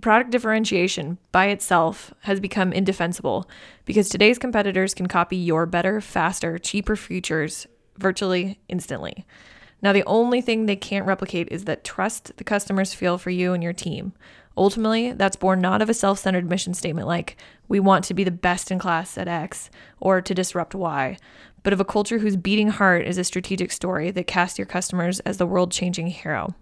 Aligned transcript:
product 0.00 0.30
differentiation 0.30 1.18
by 1.32 1.46
itself 1.46 2.12
has 2.20 2.40
become 2.40 2.72
indefensible 2.72 3.48
because 3.84 4.08
today's 4.08 4.38
competitors 4.38 4.94
can 4.94 5.06
copy 5.06 5.36
your 5.36 5.66
better, 5.66 6.00
faster, 6.00 6.58
cheaper 6.58 6.96
features 6.96 7.66
virtually 7.96 8.60
instantly. 8.68 9.26
Now, 9.80 9.92
the 9.92 10.04
only 10.04 10.40
thing 10.40 10.66
they 10.66 10.76
can't 10.76 11.06
replicate 11.06 11.48
is 11.50 11.64
that 11.64 11.84
trust 11.84 12.36
the 12.36 12.44
customers 12.44 12.94
feel 12.94 13.16
for 13.18 13.30
you 13.30 13.52
and 13.52 13.62
your 13.62 13.72
team. 13.72 14.12
Ultimately, 14.56 15.12
that's 15.12 15.36
born 15.36 15.60
not 15.60 15.82
of 15.82 15.88
a 15.88 15.94
self 15.94 16.18
centered 16.18 16.48
mission 16.48 16.74
statement 16.74 17.06
like, 17.06 17.36
we 17.68 17.78
want 17.78 18.04
to 18.06 18.14
be 18.14 18.24
the 18.24 18.30
best 18.32 18.72
in 18.72 18.78
class 18.78 19.16
at 19.16 19.28
X 19.28 19.70
or 20.00 20.20
to 20.20 20.34
disrupt 20.34 20.74
Y, 20.74 21.16
but 21.62 21.72
of 21.72 21.80
a 21.80 21.84
culture 21.84 22.18
whose 22.18 22.36
beating 22.36 22.68
heart 22.68 23.06
is 23.06 23.18
a 23.18 23.24
strategic 23.24 23.70
story 23.70 24.10
that 24.10 24.26
casts 24.26 24.58
your 24.58 24.66
customers 24.66 25.20
as 25.20 25.36
the 25.36 25.46
world 25.46 25.70
changing 25.70 26.08
hero. 26.08 26.54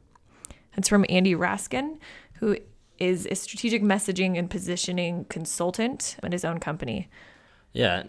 It's 0.76 0.88
from 0.90 1.06
Andy 1.08 1.34
Raskin, 1.34 1.98
who 2.34 2.58
is 2.98 3.26
a 3.30 3.34
strategic 3.34 3.82
messaging 3.82 4.38
and 4.38 4.50
positioning 4.50 5.24
consultant 5.26 6.16
at 6.22 6.32
his 6.32 6.44
own 6.44 6.58
company. 6.58 7.08
Yeah. 7.72 8.04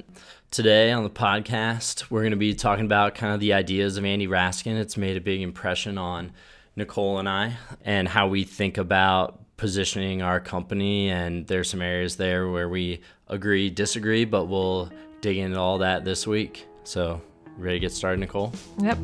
Today 0.49 0.91
on 0.91 1.03
the 1.03 1.09
podcast, 1.09 2.09
we're 2.09 2.21
going 2.21 2.31
to 2.31 2.37
be 2.37 2.53
talking 2.53 2.85
about 2.85 3.15
kind 3.15 3.33
of 3.33 3.41
the 3.41 3.53
ideas 3.53 3.97
of 3.97 4.05
Andy 4.05 4.27
Raskin. 4.27 4.79
It's 4.79 4.95
made 4.95 5.17
a 5.17 5.21
big 5.21 5.41
impression 5.41 5.97
on 5.97 6.31
Nicole 6.77 7.19
and 7.19 7.27
I 7.27 7.57
and 7.83 8.07
how 8.07 8.27
we 8.27 8.45
think 8.45 8.77
about 8.77 9.41
positioning 9.57 10.21
our 10.21 10.39
company. 10.39 11.09
And 11.09 11.45
there's 11.47 11.69
some 11.69 11.81
areas 11.81 12.15
there 12.15 12.47
where 12.47 12.69
we 12.69 13.01
agree, 13.27 13.69
disagree, 13.69 14.23
but 14.23 14.45
we'll 14.45 14.89
dig 15.19 15.37
into 15.37 15.59
all 15.59 15.79
that 15.79 16.05
this 16.05 16.25
week. 16.25 16.65
So, 16.83 17.21
ready 17.57 17.77
to 17.77 17.81
get 17.81 17.91
started, 17.91 18.21
Nicole? 18.21 18.53
Yep. 18.79 18.99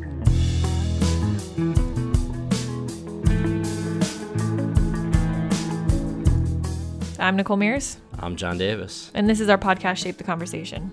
I'm 7.24 7.36
Nicole 7.36 7.56
Mears. 7.56 7.96
I'm 8.18 8.36
John 8.36 8.58
Davis. 8.58 9.10
And 9.14 9.26
this 9.26 9.40
is 9.40 9.48
our 9.48 9.56
podcast, 9.56 9.96
Shape 9.96 10.18
the 10.18 10.24
Conversation. 10.24 10.90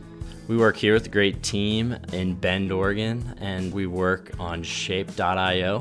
We 0.47 0.55
work 0.55 0.77
here 0.77 0.93
with 0.93 1.05
a 1.07 1.09
great 1.09 1.43
team 1.43 1.97
in 2.13 2.35
Bend, 2.35 2.71
Oregon, 2.71 3.35
and 3.41 3.73
we 3.73 3.85
work 3.85 4.31
on 4.39 4.63
shape.io, 4.63 5.79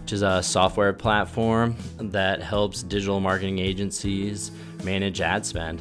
which 0.00 0.12
is 0.12 0.22
a 0.22 0.42
software 0.42 0.92
platform 0.92 1.76
that 1.98 2.42
helps 2.42 2.82
digital 2.82 3.20
marketing 3.20 3.60
agencies 3.60 4.50
manage 4.82 5.20
ad 5.20 5.46
spend. 5.46 5.80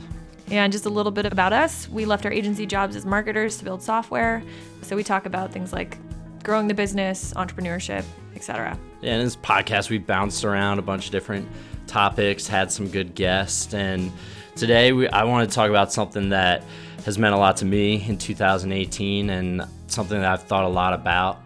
And 0.52 0.72
just 0.72 0.86
a 0.86 0.90
little 0.92 1.12
bit 1.12 1.26
about 1.26 1.52
us. 1.52 1.90
We 1.90 2.06
left 2.06 2.24
our 2.24 2.32
agency 2.32 2.68
jobs 2.68 2.96
as 2.96 3.08
marketers 3.08 3.58
to 3.58 3.64
build 3.64 3.82
software. 3.82 4.44
So 4.84 4.96
we 4.96 5.04
talk 5.04 5.26
about 5.26 5.52
things 5.52 5.74
like 5.74 5.98
growing 6.44 6.68
the 6.68 6.76
business, 6.76 7.34
entrepreneurship, 7.34 8.06
etc. 8.36 8.78
Yeah, 9.02 9.16
in 9.16 9.24
this 9.24 9.36
podcast, 9.36 9.90
we 9.90 9.98
bounced 9.98 10.46
around 10.46 10.78
a 10.78 10.84
bunch 10.84 11.08
of 11.08 11.12
different 11.12 11.48
topics, 11.92 12.48
had 12.48 12.72
some 12.72 12.88
good 12.88 13.14
guests, 13.16 13.74
and 13.74 14.12
today 14.56 14.94
we, 14.94 15.08
I 15.10 15.26
want 15.26 15.50
to 15.50 15.54
talk 15.54 15.70
about 15.70 15.92
something 15.92 16.30
that 16.30 16.64
has 17.06 17.18
meant 17.18 17.36
a 17.36 17.38
lot 17.38 17.58
to 17.58 17.66
me 17.66 18.04
in 18.08 18.18
2018 18.18 19.30
and 19.30 19.64
something 19.88 20.20
that 20.20 20.32
I've 20.32 20.44
thought 20.44 20.64
a 20.64 20.70
lot 20.70 20.94
about 20.94 21.42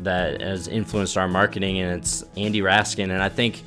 that 0.00 0.40
has 0.40 0.66
influenced 0.68 1.16
our 1.16 1.28
marketing, 1.28 1.78
and 1.78 1.98
it's 1.98 2.24
Andy 2.36 2.60
Raskin. 2.60 3.04
And 3.04 3.22
I 3.22 3.28
think 3.28 3.62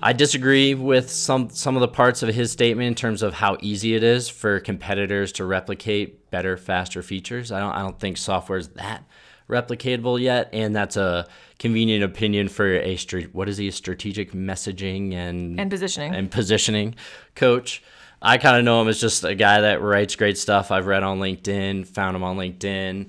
I 0.00 0.12
disagree 0.12 0.74
with 0.74 1.10
some 1.10 1.50
some 1.50 1.76
of 1.76 1.80
the 1.80 1.88
parts 1.88 2.22
of 2.22 2.32
his 2.32 2.52
statement 2.52 2.86
in 2.86 2.94
terms 2.94 3.22
of 3.22 3.34
how 3.34 3.56
easy 3.60 3.94
it 3.94 4.02
is 4.02 4.28
for 4.28 4.60
competitors 4.60 5.32
to 5.32 5.44
replicate 5.44 6.30
better, 6.30 6.56
faster 6.56 7.02
features. 7.02 7.52
I 7.52 7.60
don't 7.60 7.72
I 7.72 7.80
don't 7.80 7.98
think 7.98 8.16
software 8.16 8.58
is 8.58 8.68
that 8.68 9.04
replicatable 9.50 10.20
yet, 10.20 10.48
and 10.52 10.74
that's 10.74 10.96
a 10.96 11.26
convenient 11.58 12.04
opinion 12.04 12.48
for 12.48 12.66
a 12.66 12.96
street. 12.96 13.34
What 13.34 13.48
is 13.48 13.58
he? 13.58 13.68
A 13.68 13.72
strategic 13.72 14.32
messaging 14.32 15.12
and 15.12 15.60
and 15.60 15.70
positioning 15.70 16.14
and 16.14 16.30
positioning 16.30 16.94
coach. 17.34 17.82
I 18.22 18.38
kind 18.38 18.56
of 18.56 18.64
know 18.64 18.80
him 18.82 18.88
as 18.88 19.00
just 19.00 19.24
a 19.24 19.34
guy 19.34 19.62
that 19.62 19.80
writes 19.80 20.14
great 20.14 20.36
stuff. 20.36 20.70
I've 20.70 20.86
read 20.86 21.02
on 21.02 21.20
LinkedIn, 21.20 21.86
found 21.86 22.16
him 22.16 22.22
on 22.22 22.36
LinkedIn 22.36 23.06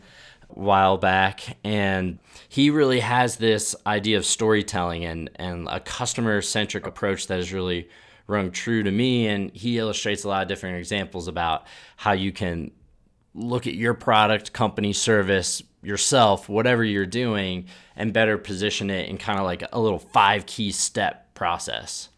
a 0.50 0.60
while 0.60 0.98
back, 0.98 1.58
and 1.64 2.20
he 2.48 2.70
really 2.70 3.02
has 3.02 3.38
this 3.38 3.76
idea 3.86 4.18
of 4.18 4.26
storytelling 4.26 5.06
and 5.06 5.30
and 5.36 5.68
a 5.70 5.80
customer 5.80 6.42
centric 6.42 6.86
approach 6.88 7.28
that 7.28 7.38
has 7.38 7.54
really 7.54 7.90
rung 8.28 8.52
true 8.52 8.84
to 8.84 8.92
me. 8.92 9.28
And 9.28 9.52
he 9.52 9.78
illustrates 9.78 10.24
a 10.24 10.28
lot 10.30 10.42
of 10.42 10.48
different 10.48 10.78
examples 10.78 11.28
about 11.28 11.66
how 11.98 12.14
you 12.14 12.32
can 12.32 12.72
look 13.34 13.68
at 13.68 13.76
your 13.76 13.94
product, 13.94 14.54
company, 14.54 14.94
service, 14.94 15.62
yourself, 15.84 16.48
whatever 16.48 16.84
you're 16.84 17.06
doing, 17.06 17.66
and 17.96 18.14
better 18.14 18.38
position 18.38 18.90
it 18.90 19.10
in 19.10 19.18
kind 19.18 19.40
of 19.40 19.46
like 19.46 19.64
a 19.72 19.80
little 19.80 20.00
five 20.00 20.46
key 20.46 20.72
step 20.72 21.34
process. 21.34 22.10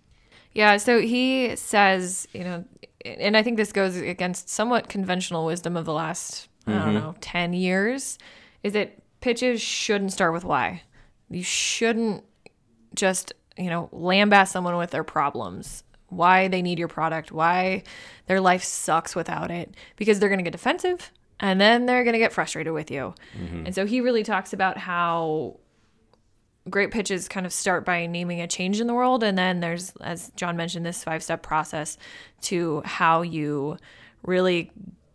Yeah, 0.53 0.78
so 0.78 1.00
he 1.00 1.56
says, 1.56 2.28
you 2.34 2.44
know, 2.44 2.66
and 3.06 3.35
I 3.35 3.44
think 3.44 3.57
this 3.57 3.72
goes 3.72 3.96
against 3.97 4.50
somewhat 4.50 4.88
conventional 4.90 5.46
wisdom 5.46 5.75
of 5.75 5.85
the 5.85 5.94
last, 5.94 6.47
mm-hmm. 6.68 6.72
I 6.79 6.85
don't 6.85 6.96
mm-hmm. 6.96 7.06
know, 7.06 7.16
10 7.22 7.53
years, 7.53 8.18
is 8.62 8.74
that 8.74 8.97
pitches 9.22 9.62
shouldn't 9.62 10.13
start 10.13 10.34
with 10.34 10.44
why. 10.44 10.84
You 11.30 11.44
shouldn't 11.44 12.24
just, 12.94 13.34
you 13.57 13.69
know, 13.69 13.90
lambast 13.91 14.50
someone 14.50 14.78
with 14.78 14.91
their 14.91 15.03
problems, 15.03 15.84
why 16.09 16.47
they 16.47 16.62
need 16.62 16.78
your 16.78 16.88
product, 16.88 17.31
why 17.31 17.84
their 18.28 18.40
life 18.40 18.63
sucks 18.63 19.16
without 19.16 19.50
it, 19.50 19.74
because 19.95 20.19
they're 20.19 20.30
going 20.30 20.40
to 20.40 20.44
get 20.44 20.51
defensive 20.51 21.12
and 21.44 21.59
then 21.59 21.86
they're 21.86 22.06
going 22.06 22.14
to 22.14 22.20
get 22.20 22.31
frustrated 22.31 22.72
with 22.72 22.90
you. 22.90 23.14
Mm-hmm. 23.38 23.66
And 23.66 23.76
so 23.76 23.86
he 23.86 24.00
really 24.00 24.24
talks 24.24 24.54
about 24.54 24.78
how 24.78 25.59
great 26.70 26.90
pitches 26.90 27.28
kind 27.28 27.46
of 27.46 27.52
start 27.52 27.84
by 27.84 28.06
naming 28.06 28.40
a 28.40 28.48
change 28.48 28.80
in 28.80 28.88
the 28.88 28.94
world 28.94 29.22
and 29.22 29.38
then 29.38 29.59
there's 29.59 29.92
as 30.00 30.31
John 30.38 30.56
mentioned 30.56 30.86
this 30.86 31.04
five-step 31.04 31.44
process 31.44 31.98
to 32.40 32.81
how 32.86 33.22
you 33.22 33.76
really 34.22 34.72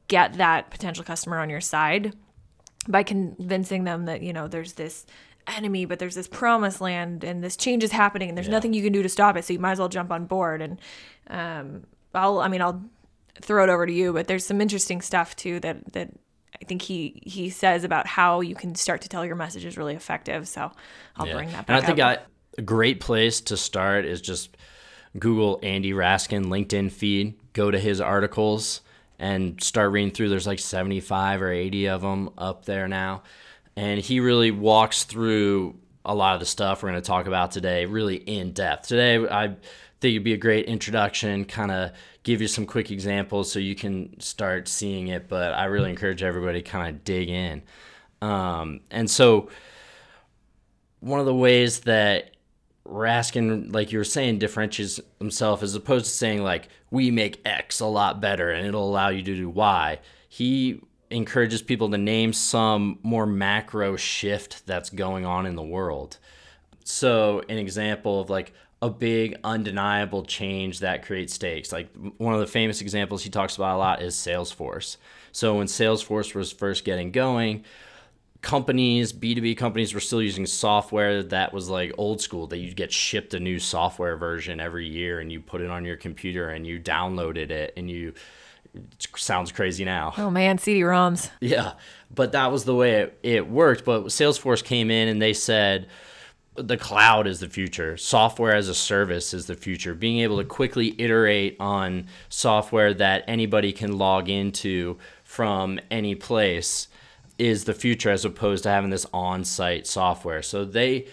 get 0.09 0.35
that 0.35 0.71
potential 0.71 1.03
customer 1.03 1.39
on 1.39 1.49
your 1.49 1.63
side 1.63 2.15
by 2.87 3.03
convincing 3.03 3.85
them 3.85 4.05
that 4.05 4.21
you 4.21 4.35
know 4.35 4.47
there's 4.47 4.75
this 4.75 5.07
enemy 5.47 5.87
but 5.87 5.99
there's 5.99 6.15
this 6.15 6.29
promised 6.29 6.83
land 6.83 7.25
and 7.25 7.43
this 7.43 7.57
change 7.57 7.83
is 7.83 7.93
happening 7.93 8.29
and 8.29 8.37
there's 8.37 8.49
yeah. 8.49 8.53
nothing 8.53 8.75
you 8.75 8.83
can 8.83 8.93
do 8.93 9.03
to 9.03 9.09
stop 9.09 9.35
it 9.35 9.43
so 9.43 9.55
you 9.55 9.59
might 9.59 9.73
as 9.73 9.79
well 9.79 9.89
jump 9.89 10.13
on 10.13 10.27
board 10.27 10.61
and 10.61 10.79
um, 11.29 11.85
I'll 12.13 12.41
I 12.41 12.49
mean 12.49 12.61
I'll 12.61 12.85
throw 13.43 13.65
it 13.65 13.71
over 13.71 13.87
to 13.87 13.93
you, 13.93 14.13
but 14.13 14.27
there's 14.27 14.45
some 14.45 14.61
interesting 14.61 15.01
stuff 15.01 15.37
too 15.37 15.61
that 15.61 15.93
that 15.93 16.11
I 16.61 16.65
think 16.65 16.83
he 16.83 17.23
he 17.25 17.51
says 17.51 17.85
about 17.85 18.07
how 18.07 18.41
you 18.41 18.55
can 18.55 18.75
start 18.75 19.03
to 19.03 19.09
tell 19.09 19.25
your 19.25 19.37
message 19.37 19.65
is 19.65 19.77
really 19.77 19.95
effective. 19.95 20.49
So 20.49 20.71
I'll 21.17 21.27
yeah. 21.27 21.35
bring 21.35 21.49
that 21.49 21.67
back. 21.67 21.69
And 21.69 21.77
I 21.77 21.87
think 21.87 22.01
I, 22.01 22.19
a 22.57 22.63
great 22.63 23.01
place 23.01 23.41
to 23.43 23.57
start 23.57 24.05
is 24.05 24.21
just 24.21 24.57
Google 25.19 25.61
Andy 25.63 25.93
Raskin 25.93 26.47
LinkedIn 26.47 26.91
feed, 26.91 27.35
go 27.53 27.71
to 27.71 27.79
his 27.79 28.01
articles 28.01 28.81
and 29.19 29.63
start 29.63 29.93
reading 29.93 30.13
through. 30.13 30.29
There's 30.29 30.47
like 30.47 30.59
75 30.59 31.43
or 31.43 31.51
80 31.51 31.89
of 31.89 32.03
them 32.03 32.31
up 32.39 32.65
there 32.65 32.89
now. 32.89 33.23
And 33.77 34.01
he 34.01 34.21
really 34.21 34.51
walks 34.51 35.05
through 35.05 35.77
a 36.05 36.15
lot 36.15 36.35
of 36.35 36.41
the 36.41 36.47
stuff 36.47 36.83
we're 36.83 36.91
going 36.91 37.03
to 37.03 37.07
talk 37.07 37.27
about 37.27 37.51
today 37.51 37.85
really 37.85 38.17
in 38.17 38.53
depth. 38.53 38.89
Today, 38.89 39.17
I 39.29 39.49
think 40.01 40.13
it'd 40.13 40.25
be 40.25 40.33
a 40.33 40.39
great 40.39 40.67
introduction, 40.67 41.45
kind 41.45 41.71
of 41.71 41.93
give 42.23 42.41
you 42.41 42.49
some 42.49 42.67
quick 42.67 42.91
examples 42.91 43.51
so 43.51 43.59
you 43.59 43.75
can 43.75 44.19
start 44.21 44.69
seeing 44.69 45.09
it. 45.09 45.29
But 45.29 45.55
I 45.55 45.65
really 45.65 45.91
encourage 45.91 46.23
everybody 46.23 46.63
to 46.63 46.69
kind 46.69 46.95
of 46.95 47.05
dig 47.05 47.29
in. 47.29 47.63
Um, 48.21 48.81
and 48.91 49.11
so, 49.11 49.49
one 51.01 51.21
of 51.21 51.27
the 51.27 51.35
ways 51.35 51.81
that 51.81 52.33
Raskin, 52.87 53.73
like 53.73 53.93
you 53.93 53.99
were 53.99 54.05
saying, 54.05 54.39
differentiates 54.39 55.01
himself 55.19 55.63
as 55.63 55.75
opposed 55.75 56.07
to 56.07 56.11
saying, 56.11 56.43
like, 56.43 56.69
we 56.91 57.11
make 57.11 57.41
X 57.45 57.81
a 57.81 57.87
lot 57.87 58.21
better 58.21 58.51
and 58.51 58.67
it'll 58.67 58.89
allow 58.89 59.09
you 59.09 59.23
to 59.23 59.37
do 59.37 59.49
Y. 59.49 59.99
He 60.29 60.81
encourages 61.11 61.63
people 61.63 61.91
to 61.91 61.99
name 61.99 62.33
some 62.33 62.99
more 63.03 63.27
macro 63.27 63.97
shift 63.97 64.67
that's 64.67 64.91
going 64.91 65.25
on 65.25 65.47
in 65.47 65.57
the 65.57 65.63
world. 65.63 66.19
So, 66.85 67.43
an 67.49 67.59
example 67.59 68.21
of 68.21 68.31
like 68.31 68.53
a 68.81 68.89
big 68.89 69.37
undeniable 69.43 70.25
change 70.25 70.81
that 70.81 71.05
creates 71.05 71.35
stakes. 71.35 71.73
Like 71.73 71.89
one 72.19 72.35
of 72.35 72.41
the 72.41 72.47
famous 72.47 72.81
examples 72.81 73.25
he 73.25 73.31
talks 73.31 73.57
about 73.57 73.77
a 73.77 73.79
lot 73.79 74.03
is 74.03 74.15
Salesforce. 74.15 74.97
So 75.33 75.57
when 75.57 75.67
Salesforce 75.67 76.35
was 76.35 76.53
first 76.53 76.85
getting 76.85 77.11
going, 77.11 77.65
companies, 78.41 79.13
B2B 79.13 79.57
companies 79.57 79.95
were 79.95 80.01
still 80.01 80.23
using 80.23 80.47
software 80.47 81.25
that 81.25 81.53
was 81.53 81.69
like 81.69 81.93
old 81.99 82.21
school 82.21 82.47
that 82.49 82.59
you'd 82.59 82.77
get 82.77 82.93
shipped 82.93 83.35
a 83.35 83.41
new 83.41 83.59
software 83.59 84.17
version 84.17 84.61
every 84.61 84.87
year 84.87 85.19
and 85.19 85.33
you 85.33 85.41
put 85.41 85.61
it 85.61 85.71
on 85.71 85.85
your 85.85 85.97
computer 85.97 86.51
and 86.51 86.65
you 86.65 86.79
downloaded 86.79 87.51
it 87.51 87.73
and 87.77 87.91
you 87.91 88.15
it 88.75 89.07
sounds 89.17 89.53
crazy 89.53 89.85
now. 89.85 90.15
Oh 90.17 90.31
man, 90.31 90.59
CD-ROMs. 90.59 91.31
Yeah, 91.41 91.73
but 92.15 92.33
that 92.33 92.53
was 92.53 92.65
the 92.65 92.75
way 92.75 93.03
it, 93.03 93.19
it 93.23 93.49
worked. 93.49 93.85
But 93.85 94.07
Salesforce 94.07 94.63
came 94.63 94.91
in 94.91 95.09
and 95.09 95.21
they 95.21 95.33
said, 95.33 95.89
the 96.55 96.77
cloud 96.77 97.27
is 97.27 97.41
the 97.41 97.49
future. 97.49 97.97
Software 97.97 98.55
as 98.55 98.69
a 98.69 98.75
service 98.75 99.33
is 99.33 99.47
the 99.47 99.55
future. 99.55 99.95
Being 99.95 100.21
able 100.21 100.39
to 100.39 100.45
quickly 100.45 100.95
iterate 101.01 101.57
on 101.61 102.07
software 102.29 102.93
that 102.95 103.25
anybody 103.29 103.73
can 103.73 103.97
log 103.97 104.29
into 104.29 104.99
from 105.23 105.79
any 105.91 106.15
place 106.15 106.89
is 107.39 107.65
the 107.65 107.75
future 107.75 108.11
as 108.11 108.25
opposed 108.25 108.65
to 108.65 108.69
having 108.69 108.91
this 108.91 109.07
on 109.13 109.45
site 109.45 109.87
software. 109.87 110.43
So 110.43 110.65
they 110.65 111.07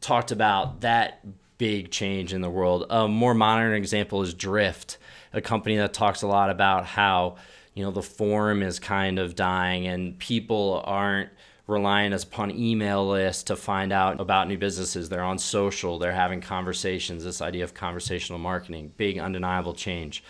talked 0.00 0.30
about 0.30 0.82
that 0.82 1.24
big 1.62 1.92
change 1.92 2.32
in 2.32 2.40
the 2.40 2.50
world. 2.50 2.84
A 2.90 3.06
more 3.06 3.34
modern 3.34 3.72
example 3.72 4.20
is 4.22 4.34
Drift, 4.34 4.98
a 5.32 5.40
company 5.40 5.76
that 5.76 5.92
talks 5.92 6.22
a 6.22 6.26
lot 6.26 6.50
about 6.50 6.84
how 6.84 7.36
you 7.72 7.84
know 7.84 7.92
the 7.92 8.02
form 8.02 8.64
is 8.64 8.80
kind 8.80 9.16
of 9.20 9.36
dying 9.36 9.86
and 9.86 10.18
people 10.18 10.82
aren't 10.84 11.30
relying 11.68 12.12
upon 12.14 12.50
email 12.50 13.08
lists 13.08 13.44
to 13.44 13.54
find 13.54 13.92
out 13.92 14.20
about 14.20 14.48
new 14.48 14.58
businesses. 14.58 15.08
They're 15.08 15.22
on 15.22 15.38
social, 15.38 16.00
they're 16.00 16.10
having 16.10 16.40
conversations. 16.40 17.22
This 17.22 17.40
idea 17.40 17.62
of 17.62 17.74
conversational 17.74 18.40
marketing, 18.40 18.94
big 18.96 19.20
undeniable 19.20 19.72
change. 19.72 20.24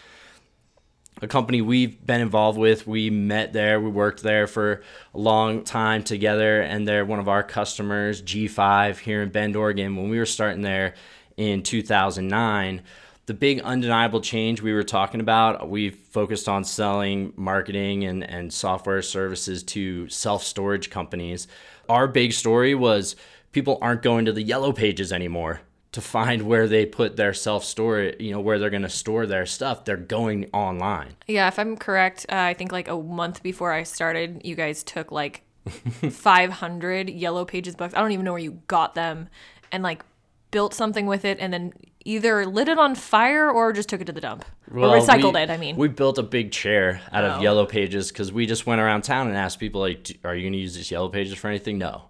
A 1.22 1.28
company 1.28 1.62
we've 1.62 2.04
been 2.04 2.20
involved 2.20 2.58
with, 2.58 2.86
we 2.86 3.08
met 3.08 3.54
there, 3.54 3.80
we 3.80 3.88
worked 3.88 4.22
there 4.22 4.46
for 4.46 4.82
a 5.14 5.18
long 5.18 5.64
time 5.64 6.02
together, 6.02 6.60
and 6.60 6.86
they're 6.86 7.06
one 7.06 7.20
of 7.20 7.28
our 7.28 7.42
customers, 7.42 8.20
G5 8.20 8.98
here 8.98 9.22
in 9.22 9.30
Bend, 9.30 9.56
Oregon. 9.56 9.96
When 9.96 10.10
we 10.10 10.18
were 10.18 10.26
starting 10.26 10.62
there 10.62 10.94
in 11.36 11.62
2009, 11.62 12.82
the 13.26 13.34
big 13.34 13.60
undeniable 13.60 14.20
change 14.20 14.60
we 14.60 14.72
were 14.72 14.82
talking 14.82 15.20
about, 15.20 15.68
we 15.68 15.90
focused 15.90 16.48
on 16.48 16.64
selling 16.64 17.32
marketing 17.36 18.04
and, 18.04 18.24
and 18.28 18.52
software 18.52 19.02
services 19.02 19.62
to 19.62 20.08
self 20.08 20.42
storage 20.42 20.90
companies. 20.90 21.46
Our 21.88 22.08
big 22.08 22.32
story 22.32 22.74
was 22.74 23.14
people 23.52 23.78
aren't 23.80 24.02
going 24.02 24.24
to 24.24 24.32
the 24.32 24.42
yellow 24.42 24.72
pages 24.72 25.12
anymore 25.12 25.60
to 25.92 26.00
find 26.00 26.42
where 26.42 26.66
they 26.66 26.84
put 26.84 27.16
their 27.16 27.34
self 27.34 27.64
storage, 27.64 28.20
you 28.20 28.32
know, 28.32 28.40
where 28.40 28.58
they're 28.58 28.70
going 28.70 28.82
to 28.82 28.88
store 28.88 29.26
their 29.26 29.46
stuff. 29.46 29.84
They're 29.84 29.96
going 29.96 30.50
online. 30.52 31.14
Yeah, 31.28 31.48
if 31.48 31.58
I'm 31.58 31.76
correct, 31.76 32.26
uh, 32.28 32.36
I 32.36 32.54
think 32.54 32.72
like 32.72 32.88
a 32.88 33.00
month 33.00 33.42
before 33.42 33.72
I 33.72 33.84
started, 33.84 34.40
you 34.44 34.56
guys 34.56 34.82
took 34.82 35.12
like 35.12 35.42
500 36.10 37.08
yellow 37.10 37.44
pages 37.44 37.76
books. 37.76 37.94
I 37.94 38.00
don't 38.00 38.12
even 38.12 38.24
know 38.24 38.32
where 38.32 38.42
you 38.42 38.62
got 38.66 38.94
them 38.94 39.28
and 39.70 39.82
like 39.82 40.04
built 40.52 40.72
something 40.72 41.06
with 41.06 41.24
it 41.24 41.38
and 41.40 41.52
then 41.52 41.72
either 42.04 42.46
lit 42.46 42.68
it 42.68 42.78
on 42.78 42.94
fire 42.94 43.50
or 43.50 43.72
just 43.72 43.88
took 43.88 44.00
it 44.00 44.04
to 44.04 44.12
the 44.12 44.20
dump 44.20 44.44
well, 44.70 44.94
or 44.94 44.98
recycled 44.98 45.34
we, 45.34 45.40
it. 45.40 45.50
I 45.50 45.56
mean, 45.56 45.76
we 45.76 45.88
built 45.88 46.18
a 46.18 46.22
big 46.22 46.52
chair 46.52 47.00
out 47.10 47.24
of 47.24 47.38
oh. 47.38 47.42
yellow 47.42 47.66
pages 47.66 48.12
because 48.12 48.32
we 48.32 48.46
just 48.46 48.66
went 48.66 48.80
around 48.80 49.02
town 49.02 49.26
and 49.26 49.36
asked 49.36 49.58
people 49.58 49.80
like, 49.80 50.18
"Are 50.22 50.36
you 50.36 50.42
going 50.42 50.52
to 50.52 50.58
use 50.58 50.76
these 50.76 50.90
yellow 50.90 51.08
pages 51.08 51.34
for 51.34 51.48
anything?" 51.48 51.78
No, 51.78 52.04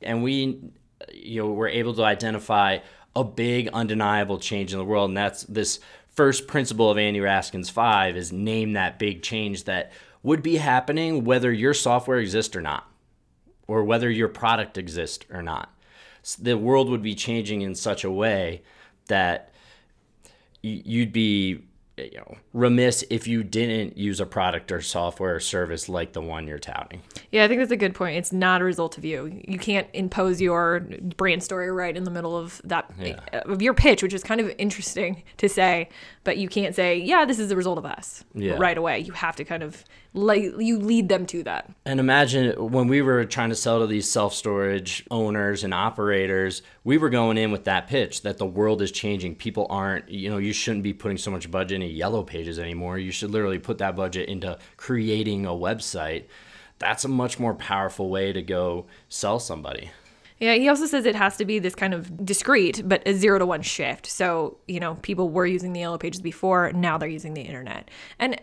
and 0.00 0.22
we, 0.22 0.58
you 1.12 1.42
know, 1.42 1.50
were 1.50 1.68
able 1.68 1.94
to 1.94 2.04
identify 2.04 2.78
a 3.14 3.24
big 3.24 3.68
undeniable 3.68 4.38
change 4.38 4.72
in 4.72 4.78
the 4.78 4.84
world, 4.84 5.10
and 5.10 5.16
that's 5.16 5.42
this 5.44 5.80
first 6.14 6.46
principle 6.46 6.90
of 6.90 6.98
Andy 6.98 7.20
Raskin's 7.20 7.70
five 7.70 8.16
is 8.16 8.32
name 8.32 8.72
that 8.72 8.98
big 8.98 9.22
change 9.22 9.64
that 9.64 9.92
would 10.22 10.42
be 10.42 10.56
happening 10.56 11.24
whether 11.24 11.52
your 11.52 11.74
software 11.74 12.18
exists 12.18 12.56
or 12.56 12.60
not, 12.60 12.90
or 13.66 13.84
whether 13.84 14.10
your 14.10 14.28
product 14.28 14.78
exists 14.78 15.24
or 15.30 15.42
not. 15.42 15.72
The 16.36 16.56
world 16.56 16.88
would 16.90 17.02
be 17.02 17.14
changing 17.14 17.62
in 17.62 17.74
such 17.74 18.04
a 18.04 18.10
way 18.10 18.62
that 19.06 19.52
you'd 20.62 21.12
be 21.12 21.62
you 21.96 22.18
know 22.18 22.36
remiss 22.58 23.04
if 23.08 23.26
you 23.28 23.44
didn't 23.44 23.96
use 23.96 24.20
a 24.20 24.26
product 24.26 24.72
or 24.72 24.80
software 24.80 25.36
or 25.36 25.40
service 25.40 25.88
like 25.88 26.12
the 26.12 26.20
one 26.20 26.46
you're 26.46 26.58
touting. 26.58 27.02
Yeah, 27.30 27.44
I 27.44 27.48
think 27.48 27.60
that's 27.60 27.70
a 27.70 27.76
good 27.76 27.94
point. 27.94 28.16
It's 28.16 28.32
not 28.32 28.60
a 28.60 28.64
result 28.64 28.98
of 28.98 29.04
you. 29.04 29.40
You 29.46 29.58
can't 29.58 29.86
impose 29.92 30.40
your 30.40 30.80
brand 31.16 31.42
story 31.42 31.70
right 31.70 31.96
in 31.96 32.04
the 32.04 32.10
middle 32.10 32.36
of 32.36 32.60
that 32.64 32.90
yeah. 32.98 33.20
of 33.32 33.62
your 33.62 33.74
pitch, 33.74 34.02
which 34.02 34.12
is 34.12 34.24
kind 34.24 34.40
of 34.40 34.52
interesting 34.58 35.22
to 35.36 35.48
say, 35.48 35.88
but 36.24 36.36
you 36.36 36.48
can't 36.48 36.74
say, 36.74 36.98
"Yeah, 36.98 37.24
this 37.24 37.38
is 37.38 37.48
the 37.48 37.56
result 37.56 37.78
of 37.78 37.86
us." 37.86 38.24
Yeah. 38.34 38.56
right 38.58 38.76
away. 38.76 39.00
You 39.00 39.12
have 39.12 39.36
to 39.36 39.44
kind 39.44 39.62
of 39.62 39.84
like 40.14 40.42
you 40.42 40.78
lead 40.78 41.08
them 41.08 41.26
to 41.26 41.42
that. 41.44 41.70
And 41.84 42.00
imagine 42.00 42.70
when 42.72 42.88
we 42.88 43.02
were 43.02 43.24
trying 43.24 43.50
to 43.50 43.54
sell 43.54 43.80
to 43.80 43.86
these 43.86 44.10
self-storage 44.10 45.04
owners 45.10 45.64
and 45.64 45.74
operators, 45.74 46.62
we 46.84 46.98
were 46.98 47.10
going 47.10 47.36
in 47.36 47.50
with 47.50 47.64
that 47.64 47.86
pitch 47.86 48.22
that 48.22 48.38
the 48.38 48.46
world 48.46 48.80
is 48.82 48.90
changing. 48.90 49.34
People 49.34 49.66
aren't, 49.70 50.08
you 50.08 50.30
know, 50.30 50.38
you 50.38 50.52
shouldn't 50.52 50.82
be 50.82 50.92
putting 50.92 51.18
so 51.18 51.30
much 51.30 51.50
budget 51.50 51.76
in 51.76 51.82
a 51.82 51.86
yellow 51.86 52.22
pages 52.48 52.58
anymore. 52.58 52.98
You 52.98 53.10
should 53.10 53.30
literally 53.30 53.58
put 53.58 53.78
that 53.78 53.96
budget 53.96 54.28
into 54.28 54.58
creating 54.76 55.46
a 55.46 55.50
website. 55.50 56.24
That's 56.78 57.04
a 57.04 57.08
much 57.08 57.38
more 57.38 57.54
powerful 57.54 58.08
way 58.08 58.32
to 58.32 58.42
go 58.42 58.86
sell 59.08 59.38
somebody. 59.38 59.90
Yeah, 60.38 60.54
he 60.54 60.68
also 60.68 60.86
says 60.86 61.04
it 61.04 61.16
has 61.16 61.36
to 61.38 61.44
be 61.44 61.58
this 61.58 61.74
kind 61.74 61.92
of 61.92 62.24
discrete, 62.24 62.82
but 62.84 63.02
a 63.06 63.12
zero 63.12 63.40
to 63.40 63.46
one 63.46 63.62
shift. 63.62 64.06
So, 64.06 64.58
you 64.68 64.78
know, 64.78 64.94
people 65.02 65.28
were 65.30 65.46
using 65.46 65.72
the 65.72 65.80
yellow 65.80 65.98
pages 65.98 66.20
before, 66.20 66.72
now 66.72 66.96
they're 66.96 67.08
using 67.08 67.34
the 67.34 67.42
internet. 67.42 67.90
And 68.20 68.40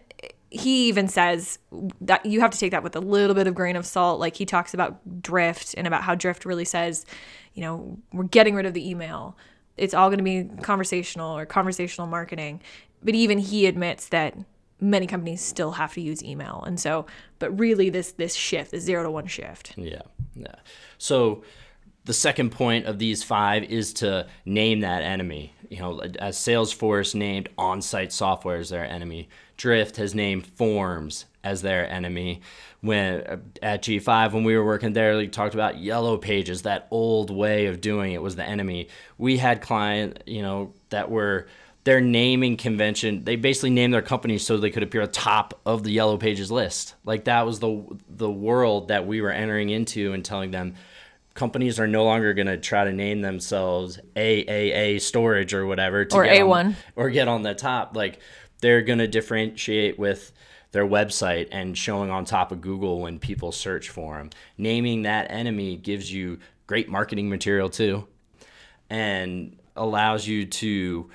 he 0.50 0.90
even 0.90 1.07
says 1.07 1.57
that 2.02 2.25
you 2.25 2.42
have 2.42 2.52
to 2.52 2.60
take 2.60 2.72
that 2.72 2.84
with 2.84 2.98
a 2.98 3.00
little 3.00 3.34
bit 3.34 3.48
of 3.48 3.56
grain 3.56 3.78
of 3.78 3.86
salt. 3.86 4.19
Like 4.19 4.36
he 4.36 4.46
talks 4.46 4.74
about 4.74 5.22
drift 5.22 5.74
and 5.78 5.88
about 5.88 6.04
how 6.04 6.16
drift 6.16 6.44
really 6.44 6.66
says, 6.66 7.06
you 7.54 7.62
know, 7.62 7.98
we're 8.12 8.25
getting 8.25 8.56
rid 8.56 8.66
of 8.66 8.74
the 8.74 8.90
email. 8.90 9.38
It's 9.78 9.94
all 9.94 10.10
going 10.10 10.19
to 10.19 10.24
be 10.24 10.50
conversational 10.63 11.38
or 11.38 11.46
conversational 11.46 12.07
marketing. 12.07 12.62
But 13.06 13.16
even 13.16 13.38
he 13.38 13.68
admits 13.68 14.10
that 14.10 14.36
many 14.81 15.07
companies 15.07 15.42
still 15.42 15.72
have 15.72 15.94
to 15.94 16.02
use 16.02 16.24
email. 16.24 16.63
And 16.68 16.80
so, 16.80 17.06
but 17.40 17.57
really 17.57 17.90
this 17.90 18.12
this 18.12 18.36
shift, 18.36 18.72
this 18.72 18.84
zero 18.84 19.04
to 19.04 19.12
one 19.12 19.28
shift. 19.28 19.74
Yeah. 19.78 20.02
Yeah. 20.36 20.56
So 20.98 21.44
the 22.04 22.13
second 22.13 22.52
point 22.52 22.86
of 22.86 23.00
these 23.00 23.24
five 23.24 23.63
is 23.63 23.94
to 23.94 24.28
name 24.46 24.81
that 24.81 25.02
enemy. 25.02 25.54
You 25.69 25.80
know, 25.80 26.00
as 26.19 26.38
Salesforce 26.38 27.16
named 27.16 27.50
on-site 27.57 28.13
software 28.13 28.57
as 28.57 28.69
their 28.69 28.86
enemy, 28.86 29.30
Drift 29.57 29.98
has 29.98 30.13
named 30.13 30.46
Forms 30.46 31.25
as 31.44 31.62
their 31.62 31.90
enemy. 31.90 32.42
When 32.81 33.42
at 33.63 33.81
G5, 33.81 34.34
when 34.34 34.44
we 34.44 34.56
were 34.56 34.63
working 34.63 34.94
there, 34.94 35.18
we 35.18 35.28
talked 35.28 35.56
about 35.56 35.80
yellow 35.80 36.18
pages, 36.18 36.62
that 36.63 36.88
old 36.92 37.31
way 37.31 37.66
of 37.66 37.81
doing 37.81 38.12
it 38.13 38.22
was 38.22 38.36
the 38.36 38.44
enemy. 38.44 38.90
We 39.18 39.38
had 39.38 39.62
client, 39.62 40.22
you 40.28 40.44
know, 40.44 40.74
that 40.90 41.10
were 41.10 41.48
their 41.85 42.01
naming 42.01 42.57
convention. 42.57 43.23
They 43.23 43.35
basically 43.37 43.69
named 43.69 43.93
their 43.93 44.01
company 44.01 44.37
so 44.37 44.57
they 44.57 44.71
could 44.71 44.83
appear 44.83 45.01
atop 45.01 45.59
of 45.65 45.83
the 45.83 45.91
yellow 45.91 46.17
pages 46.17 46.51
list. 46.51 46.95
Like 47.05 47.25
that 47.25 47.45
was 47.45 47.59
the 47.59 47.85
the 48.09 48.29
world 48.29 48.89
that 48.89 49.07
we 49.07 49.21
were 49.21 49.31
entering 49.31 49.69
into 49.69 50.11
and 50.11 50.25
telling 50.25 50.51
them 50.51 50.75
companies 51.35 51.79
are 51.79 51.87
no 51.87 52.03
longer 52.03 52.33
going 52.33 52.47
to 52.47 52.57
try 52.57 52.85
to 52.85 52.93
name 52.93 53.21
themselves 53.21 53.99
AAA 54.15 54.99
storage 55.01 55.53
or 55.53 55.65
whatever 55.65 56.05
to 56.05 56.15
or 56.15 56.25
A1 56.25 56.49
on, 56.49 56.75
or 56.95 57.09
get 57.09 57.27
on 57.27 57.43
the 57.43 57.53
top 57.53 57.95
like 57.95 58.19
they're 58.61 58.81
going 58.81 58.99
to 58.99 59.07
differentiate 59.07 59.99
with 59.99 60.31
their 60.71 60.87
website 60.87 61.49
and 61.51 61.77
showing 61.77 62.09
on 62.09 62.25
top 62.25 62.51
of 62.51 62.61
Google 62.61 63.01
when 63.01 63.19
people 63.19 63.51
search 63.51 63.89
for 63.89 64.17
them. 64.17 64.29
Naming 64.57 65.03
that 65.03 65.29
enemy 65.29 65.77
gives 65.77 66.11
you 66.11 66.39
great 66.67 66.89
marketing 66.89 67.29
material 67.29 67.69
too 67.69 68.07
and 68.89 69.57
allows 69.75 70.25
you 70.27 70.45
to 70.45 71.09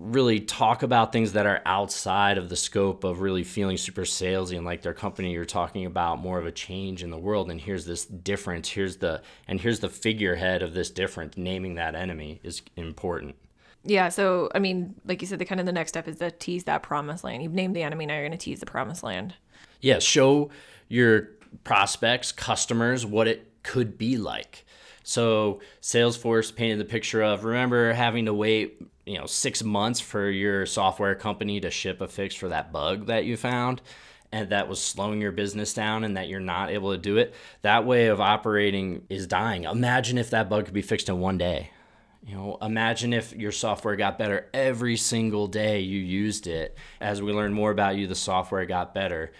really 0.00 0.40
talk 0.40 0.82
about 0.82 1.12
things 1.12 1.32
that 1.32 1.44
are 1.44 1.60
outside 1.66 2.38
of 2.38 2.48
the 2.48 2.56
scope 2.56 3.04
of 3.04 3.20
really 3.20 3.44
feeling 3.44 3.76
super 3.76 4.02
salesy 4.02 4.56
and 4.56 4.64
like 4.64 4.80
their 4.80 4.94
company 4.94 5.32
you're 5.32 5.44
talking 5.44 5.84
about 5.84 6.18
more 6.18 6.38
of 6.38 6.46
a 6.46 6.52
change 6.52 7.02
in 7.02 7.10
the 7.10 7.18
world 7.18 7.50
and 7.50 7.60
here's 7.60 7.84
this 7.84 8.06
difference. 8.06 8.70
Here's 8.70 8.96
the 8.96 9.20
and 9.46 9.60
here's 9.60 9.80
the 9.80 9.90
figurehead 9.90 10.62
of 10.62 10.72
this 10.72 10.90
difference. 10.90 11.36
Naming 11.36 11.74
that 11.74 11.94
enemy 11.94 12.40
is 12.42 12.62
important. 12.76 13.36
Yeah 13.84 14.08
so 14.08 14.50
i 14.54 14.58
mean 14.58 14.94
like 15.04 15.20
you 15.20 15.28
said 15.28 15.38
the 15.38 15.44
kind 15.44 15.60
of 15.60 15.66
the 15.66 15.72
next 15.72 15.90
step 15.90 16.08
is 16.08 16.16
to 16.16 16.30
tease 16.30 16.64
that 16.64 16.82
promised 16.82 17.22
land. 17.22 17.42
You've 17.42 17.52
named 17.52 17.76
the 17.76 17.82
enemy 17.82 18.06
now 18.06 18.14
you're 18.14 18.26
going 18.26 18.32
to 18.32 18.38
tease 18.38 18.60
the 18.60 18.66
promised 18.66 19.02
land. 19.02 19.34
Yeah 19.82 19.98
show 19.98 20.50
your 20.88 21.28
prospects 21.62 22.32
customers 22.32 23.04
what 23.04 23.28
it 23.28 23.52
could 23.62 23.98
be 23.98 24.16
like 24.16 24.64
so 25.10 25.58
Salesforce 25.82 26.54
painted 26.54 26.78
the 26.78 26.84
picture 26.84 27.20
of 27.20 27.42
remember 27.42 27.92
having 27.92 28.26
to 28.26 28.32
wait, 28.32 28.80
you 29.04 29.18
know, 29.18 29.26
six 29.26 29.60
months 29.60 29.98
for 29.98 30.30
your 30.30 30.66
software 30.66 31.16
company 31.16 31.58
to 31.58 31.68
ship 31.68 32.00
a 32.00 32.06
fix 32.06 32.32
for 32.36 32.48
that 32.50 32.70
bug 32.70 33.06
that 33.06 33.24
you 33.24 33.36
found 33.36 33.82
and 34.30 34.50
that 34.50 34.68
was 34.68 34.80
slowing 34.80 35.20
your 35.20 35.32
business 35.32 35.74
down 35.74 36.04
and 36.04 36.16
that 36.16 36.28
you're 36.28 36.38
not 36.38 36.70
able 36.70 36.92
to 36.92 36.98
do 36.98 37.16
it. 37.16 37.34
That 37.62 37.84
way 37.84 38.06
of 38.06 38.20
operating 38.20 39.04
is 39.08 39.26
dying. 39.26 39.64
Imagine 39.64 40.16
if 40.16 40.30
that 40.30 40.48
bug 40.48 40.66
could 40.66 40.74
be 40.74 40.80
fixed 40.80 41.08
in 41.08 41.18
one 41.18 41.38
day. 41.38 41.72
You 42.24 42.36
know, 42.36 42.58
imagine 42.62 43.12
if 43.12 43.32
your 43.32 43.50
software 43.50 43.96
got 43.96 44.16
better 44.16 44.46
every 44.54 44.96
single 44.96 45.48
day 45.48 45.80
you 45.80 45.98
used 45.98 46.46
it. 46.46 46.78
As 47.00 47.20
we 47.20 47.32
learn 47.32 47.52
more 47.52 47.72
about 47.72 47.96
you, 47.96 48.06
the 48.06 48.14
software 48.14 48.64
got 48.64 48.94
better. 48.94 49.32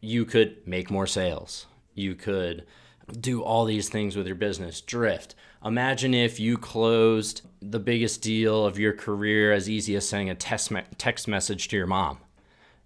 You 0.00 0.24
could 0.24 0.66
make 0.66 0.90
more 0.90 1.06
sales. 1.06 1.66
You 1.94 2.16
could 2.16 2.66
do 3.12 3.42
all 3.42 3.64
these 3.64 3.88
things 3.88 4.16
with 4.16 4.26
your 4.26 4.36
business. 4.36 4.80
Drift. 4.80 5.34
Imagine 5.64 6.14
if 6.14 6.38
you 6.38 6.58
closed 6.58 7.42
the 7.60 7.78
biggest 7.78 8.22
deal 8.22 8.66
of 8.66 8.78
your 8.78 8.92
career 8.92 9.52
as 9.52 9.68
easy 9.68 9.96
as 9.96 10.08
sending 10.08 10.30
a 10.30 10.34
text, 10.34 10.70
me- 10.70 10.82
text 10.98 11.28
message 11.28 11.68
to 11.68 11.76
your 11.76 11.86
mom. 11.86 12.18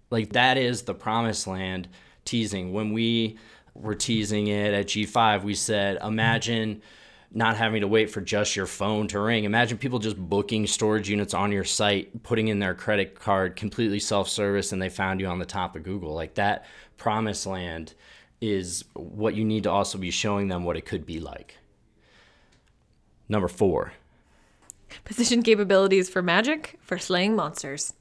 Like 0.09 0.33
that 0.33 0.57
is 0.57 0.83
the 0.83 0.93
promised 0.93 1.47
land 1.47 1.87
teasing. 2.25 2.73
When 2.73 2.93
we 2.93 3.37
were 3.73 3.95
teasing 3.95 4.47
it 4.47 4.73
at 4.73 4.87
G5, 4.87 5.43
we 5.43 5.53
said, 5.53 5.97
imagine 6.01 6.81
not 7.31 7.57
having 7.57 7.81
to 7.81 7.87
wait 7.87 8.09
for 8.09 8.21
just 8.21 8.55
your 8.55 8.65
phone 8.65 9.07
to 9.09 9.19
ring. 9.19 9.43
Imagine 9.43 9.77
people 9.77 9.99
just 9.99 10.17
booking 10.17 10.65
storage 10.65 11.09
units 11.09 11.33
on 11.33 11.51
your 11.51 11.63
site, 11.63 12.23
putting 12.23 12.47
in 12.47 12.59
their 12.59 12.73
credit 12.73 13.19
card, 13.19 13.55
completely 13.55 13.99
self 13.99 14.27
service, 14.27 14.71
and 14.71 14.81
they 14.81 14.89
found 14.89 15.19
you 15.19 15.27
on 15.27 15.37
the 15.37 15.45
top 15.45 15.75
of 15.75 15.83
Google. 15.83 16.13
Like 16.13 16.35
that 16.35 16.65
promised 16.97 17.45
land 17.45 17.93
is 18.41 18.85
what 18.93 19.35
you 19.35 19.43
need 19.43 19.63
to 19.63 19.71
also 19.71 19.97
be 19.97 20.11
showing 20.11 20.47
them 20.47 20.63
what 20.63 20.77
it 20.77 20.85
could 20.85 21.05
be 21.05 21.19
like. 21.19 21.57
Number 23.27 23.47
four, 23.47 23.93
Position 25.03 25.43
capabilities 25.43 26.09
for 26.09 26.21
magic 26.21 26.77
for 26.81 26.97
slaying 26.97 27.35
monsters. 27.35 27.93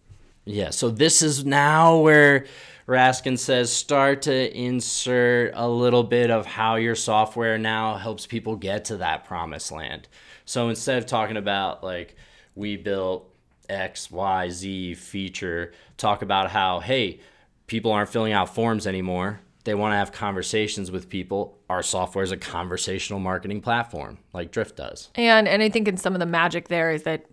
Yeah, 0.45 0.71
so 0.71 0.88
this 0.90 1.23
is 1.23 1.45
now 1.45 1.99
where 1.99 2.47
Raskin 2.87 3.38
says 3.38 3.71
start 3.71 4.23
to 4.23 4.57
insert 4.57 5.52
a 5.54 5.68
little 5.68 6.02
bit 6.02 6.30
of 6.30 6.47
how 6.47 6.76
your 6.76 6.95
software 6.95 7.59
now 7.59 7.97
helps 7.97 8.26
people 8.26 8.57
get 8.57 8.87
to 8.87 8.97
that 8.99 9.26
promised 9.26 9.71
land. 9.71 10.09
So 10.47 10.71
instead 10.71 10.97
of 10.99 11.04
talking 11.07 11.37
about 11.37 11.85
like 11.85 12.16
we 12.54 12.76
built 12.76 13.30
X, 13.68 14.11
Y, 14.11 14.49
Z 14.49 14.95
feature, 14.95 15.73
talk 15.99 16.23
about 16.23 16.50
how, 16.50 16.80
hey, 16.80 17.21
people 17.66 17.92
aren't 17.92 18.09
filling 18.09 18.33
out 18.33 18.54
forms 18.54 18.87
anymore. 18.87 19.40
They 19.68 19.75
want 19.75 19.92
to 19.92 19.96
have 19.96 20.12
conversations 20.12 20.90
with 20.90 21.10
people. 21.10 21.58
Our 21.68 21.82
software 21.82 22.25
is 22.25 22.32
a 22.32 22.38
conversational 22.38 23.20
marketing 23.20 23.60
platform 23.60 24.16
like 24.32 24.50
Drift 24.50 24.76
does. 24.76 25.10
And 25.14 25.46
and 25.46 25.62
I 25.62 25.68
think 25.68 25.87
in 25.87 25.98
some 25.98 26.14
of 26.14 26.20
the 26.20 26.26
magic 26.26 26.68
there 26.68 26.90
is 26.90 27.02
that 27.02 27.26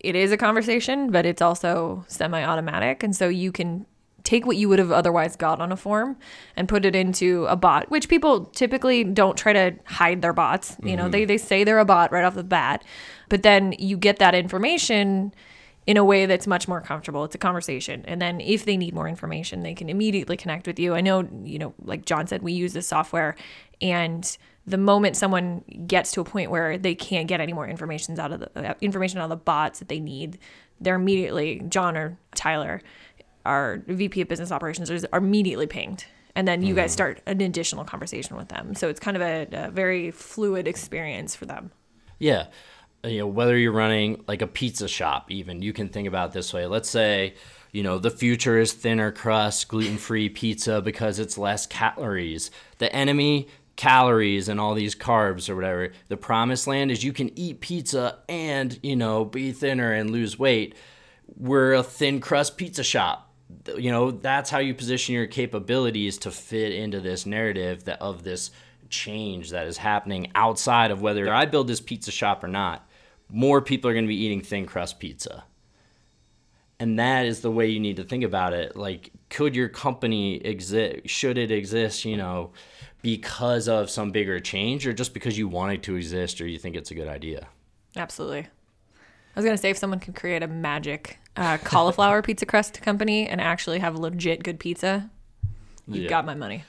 it 0.00 0.16
is 0.16 0.32
a 0.32 0.36
conversation, 0.36 1.12
but 1.12 1.24
it's 1.24 1.40
also 1.40 2.04
semi-automatic, 2.08 3.04
and 3.04 3.14
so 3.14 3.28
you 3.28 3.52
can 3.52 3.86
take 4.24 4.46
what 4.46 4.56
you 4.56 4.68
would 4.68 4.80
have 4.80 4.90
otherwise 4.90 5.36
got 5.36 5.60
on 5.60 5.70
a 5.70 5.76
form 5.76 6.16
and 6.56 6.68
put 6.68 6.84
it 6.84 6.96
into 6.96 7.46
a 7.46 7.54
bot, 7.54 7.88
which 7.88 8.08
people 8.08 8.46
typically 8.46 9.04
don't 9.04 9.38
try 9.38 9.52
to 9.52 9.72
hide 9.84 10.22
their 10.22 10.32
bots. 10.32 10.76
You 10.82 10.96
know, 10.96 11.04
mm-hmm. 11.04 11.12
they 11.12 11.24
they 11.24 11.38
say 11.38 11.62
they're 11.62 11.78
a 11.78 11.84
bot 11.84 12.10
right 12.10 12.24
off 12.24 12.34
the 12.34 12.42
bat, 12.42 12.82
but 13.28 13.44
then 13.44 13.76
you 13.78 13.96
get 13.96 14.18
that 14.18 14.34
information 14.34 15.32
in 15.86 15.96
a 15.96 16.04
way 16.04 16.26
that's 16.26 16.46
much 16.46 16.66
more 16.66 16.80
comfortable. 16.80 17.24
It's 17.24 17.34
a 17.34 17.38
conversation. 17.38 18.04
And 18.06 18.20
then 18.20 18.40
if 18.40 18.64
they 18.64 18.76
need 18.76 18.94
more 18.94 19.08
information, 19.08 19.62
they 19.62 19.74
can 19.74 19.88
immediately 19.88 20.36
connect 20.36 20.66
with 20.66 20.78
you. 20.78 20.94
I 20.94 21.00
know, 21.00 21.28
you 21.44 21.58
know, 21.58 21.74
like 21.84 22.04
John 22.04 22.26
said, 22.26 22.42
we 22.42 22.52
use 22.52 22.72
this 22.72 22.88
software 22.88 23.36
and 23.80 24.36
the 24.66 24.78
moment 24.78 25.16
someone 25.16 25.62
gets 25.86 26.10
to 26.12 26.20
a 26.20 26.24
point 26.24 26.50
where 26.50 26.76
they 26.76 26.94
can't 26.94 27.28
get 27.28 27.40
any 27.40 27.52
more 27.52 27.68
information 27.68 28.18
out 28.18 28.32
of 28.32 28.40
the 28.40 28.70
uh, 28.70 28.74
information 28.80 29.20
out 29.20 29.24
of 29.24 29.30
the 29.30 29.36
bots 29.36 29.78
that 29.78 29.88
they 29.88 30.00
need, 30.00 30.38
they're 30.80 30.96
immediately 30.96 31.62
John 31.68 31.96
or 31.96 32.18
Tyler, 32.34 32.82
our 33.44 33.80
VP 33.86 34.22
of 34.22 34.28
business 34.28 34.50
operations, 34.50 34.90
are 34.90 35.18
immediately 35.18 35.68
pinged. 35.68 36.04
And 36.34 36.48
then 36.48 36.62
you 36.62 36.74
mm. 36.74 36.78
guys 36.78 36.92
start 36.92 37.22
an 37.26 37.40
additional 37.40 37.84
conversation 37.84 38.36
with 38.36 38.48
them. 38.48 38.74
So 38.74 38.88
it's 38.88 38.98
kind 38.98 39.16
of 39.16 39.22
a, 39.22 39.46
a 39.52 39.70
very 39.70 40.10
fluid 40.10 40.66
experience 40.66 41.36
for 41.36 41.46
them. 41.46 41.70
Yeah 42.18 42.46
Uh, 43.04 43.08
you 43.08 43.18
know 43.18 43.26
whether 43.26 43.56
you're 43.56 43.72
running 43.72 44.24
like 44.26 44.42
a 44.42 44.46
pizza 44.46 44.88
shop 44.88 45.30
even 45.30 45.62
you 45.62 45.72
can 45.72 45.88
think 45.88 46.08
about 46.08 46.32
this 46.32 46.52
way. 46.52 46.66
Let's 46.66 46.90
say 46.90 47.34
you 47.72 47.82
know 47.82 47.98
the 47.98 48.10
future 48.10 48.58
is 48.58 48.72
thinner 48.72 49.12
crust 49.12 49.68
gluten-free 49.68 50.30
pizza 50.30 50.80
because 50.80 51.18
it's 51.18 51.38
less 51.38 51.66
calories. 51.66 52.50
The 52.78 52.92
enemy 52.94 53.48
calories 53.76 54.48
and 54.48 54.58
all 54.58 54.74
these 54.74 54.94
carbs 54.94 55.48
or 55.48 55.54
whatever. 55.54 55.92
The 56.08 56.16
promised 56.16 56.66
land 56.66 56.90
is 56.90 57.04
you 57.04 57.12
can 57.12 57.38
eat 57.38 57.60
pizza 57.60 58.18
and 58.28 58.78
you 58.82 58.96
know 58.96 59.24
be 59.24 59.52
thinner 59.52 59.92
and 59.92 60.10
lose 60.10 60.38
weight. 60.38 60.74
We're 61.36 61.74
a 61.74 61.82
thin 61.82 62.20
crust 62.20 62.56
pizza 62.56 62.82
shop. 62.82 63.34
You 63.76 63.90
know 63.90 64.10
that's 64.10 64.50
how 64.50 64.58
you 64.58 64.74
position 64.74 65.14
your 65.14 65.26
capabilities 65.26 66.18
to 66.18 66.30
fit 66.30 66.72
into 66.72 67.00
this 67.00 67.26
narrative 67.26 67.84
that 67.84 68.00
of 68.00 68.24
this 68.24 68.50
change 68.88 69.50
that 69.50 69.66
is 69.66 69.76
happening 69.76 70.30
outside 70.34 70.90
of 70.90 71.02
whether 71.02 71.32
I 71.32 71.44
build 71.44 71.68
this 71.68 71.80
pizza 71.80 72.10
shop 72.10 72.42
or 72.42 72.48
not 72.48 72.85
more 73.28 73.60
people 73.60 73.90
are 73.90 73.94
going 73.94 74.04
to 74.04 74.08
be 74.08 74.22
eating 74.22 74.40
thin 74.40 74.66
crust 74.66 74.98
pizza. 74.98 75.44
And 76.78 76.98
that 76.98 77.24
is 77.24 77.40
the 77.40 77.50
way 77.50 77.68
you 77.68 77.80
need 77.80 77.96
to 77.96 78.04
think 78.04 78.22
about 78.22 78.52
it. 78.52 78.76
Like, 78.76 79.10
could 79.30 79.56
your 79.56 79.68
company 79.68 80.36
exist? 80.36 81.08
Should 81.08 81.38
it 81.38 81.50
exist, 81.50 82.04
you 82.04 82.16
know, 82.16 82.52
because 83.02 83.66
of 83.68 83.88
some 83.88 84.10
bigger 84.10 84.40
change 84.40 84.86
or 84.86 84.92
just 84.92 85.14
because 85.14 85.38
you 85.38 85.48
want 85.48 85.72
it 85.72 85.82
to 85.84 85.96
exist 85.96 86.40
or 86.40 86.46
you 86.46 86.58
think 86.58 86.76
it's 86.76 86.90
a 86.90 86.94
good 86.94 87.08
idea? 87.08 87.48
Absolutely. 87.96 88.40
I 88.40 89.40
was 89.40 89.44
going 89.44 89.56
to 89.56 89.60
say 89.60 89.70
if 89.70 89.78
someone 89.78 90.00
could 90.00 90.14
create 90.14 90.42
a 90.42 90.48
magic 90.48 91.18
uh, 91.36 91.58
cauliflower 91.58 92.22
pizza 92.22 92.46
crust 92.46 92.80
company 92.82 93.28
and 93.28 93.40
actually 93.40 93.78
have 93.78 93.96
legit 93.96 94.42
good 94.42 94.58
pizza, 94.58 95.10
you've 95.86 96.04
yeah. 96.04 96.08
got 96.08 96.26
my 96.26 96.34
money. 96.34 96.64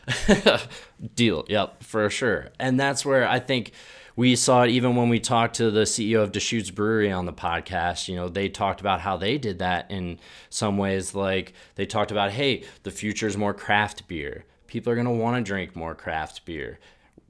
Deal. 1.15 1.45
Yep, 1.47 1.83
for 1.83 2.09
sure. 2.09 2.49
And 2.59 2.79
that's 2.79 3.05
where 3.05 3.27
I 3.27 3.39
think 3.39 3.71
we 4.17 4.35
saw 4.35 4.63
it 4.63 4.71
even 4.71 4.95
when 4.95 5.09
we 5.09 5.19
talked 5.19 5.55
to 5.57 5.69
the 5.69 5.83
CEO 5.83 6.23
of 6.23 6.31
Deschutes 6.31 6.71
Brewery 6.71 7.11
on 7.11 7.27
the 7.27 7.33
podcast. 7.33 8.07
You 8.07 8.15
know, 8.15 8.27
they 8.27 8.49
talked 8.49 8.81
about 8.81 8.99
how 8.99 9.15
they 9.15 9.37
did 9.37 9.59
that 9.59 9.89
in 9.91 10.19
some 10.49 10.79
ways. 10.79 11.13
Like 11.13 11.53
they 11.75 11.85
talked 11.85 12.09
about, 12.09 12.31
hey, 12.31 12.63
the 12.81 12.89
future 12.89 13.27
is 13.27 13.37
more 13.37 13.53
craft 13.53 14.07
beer. 14.07 14.45
People 14.65 14.91
are 14.91 14.95
going 14.95 15.05
to 15.05 15.11
want 15.11 15.37
to 15.37 15.47
drink 15.47 15.75
more 15.75 15.93
craft 15.93 16.43
beer. 16.45 16.79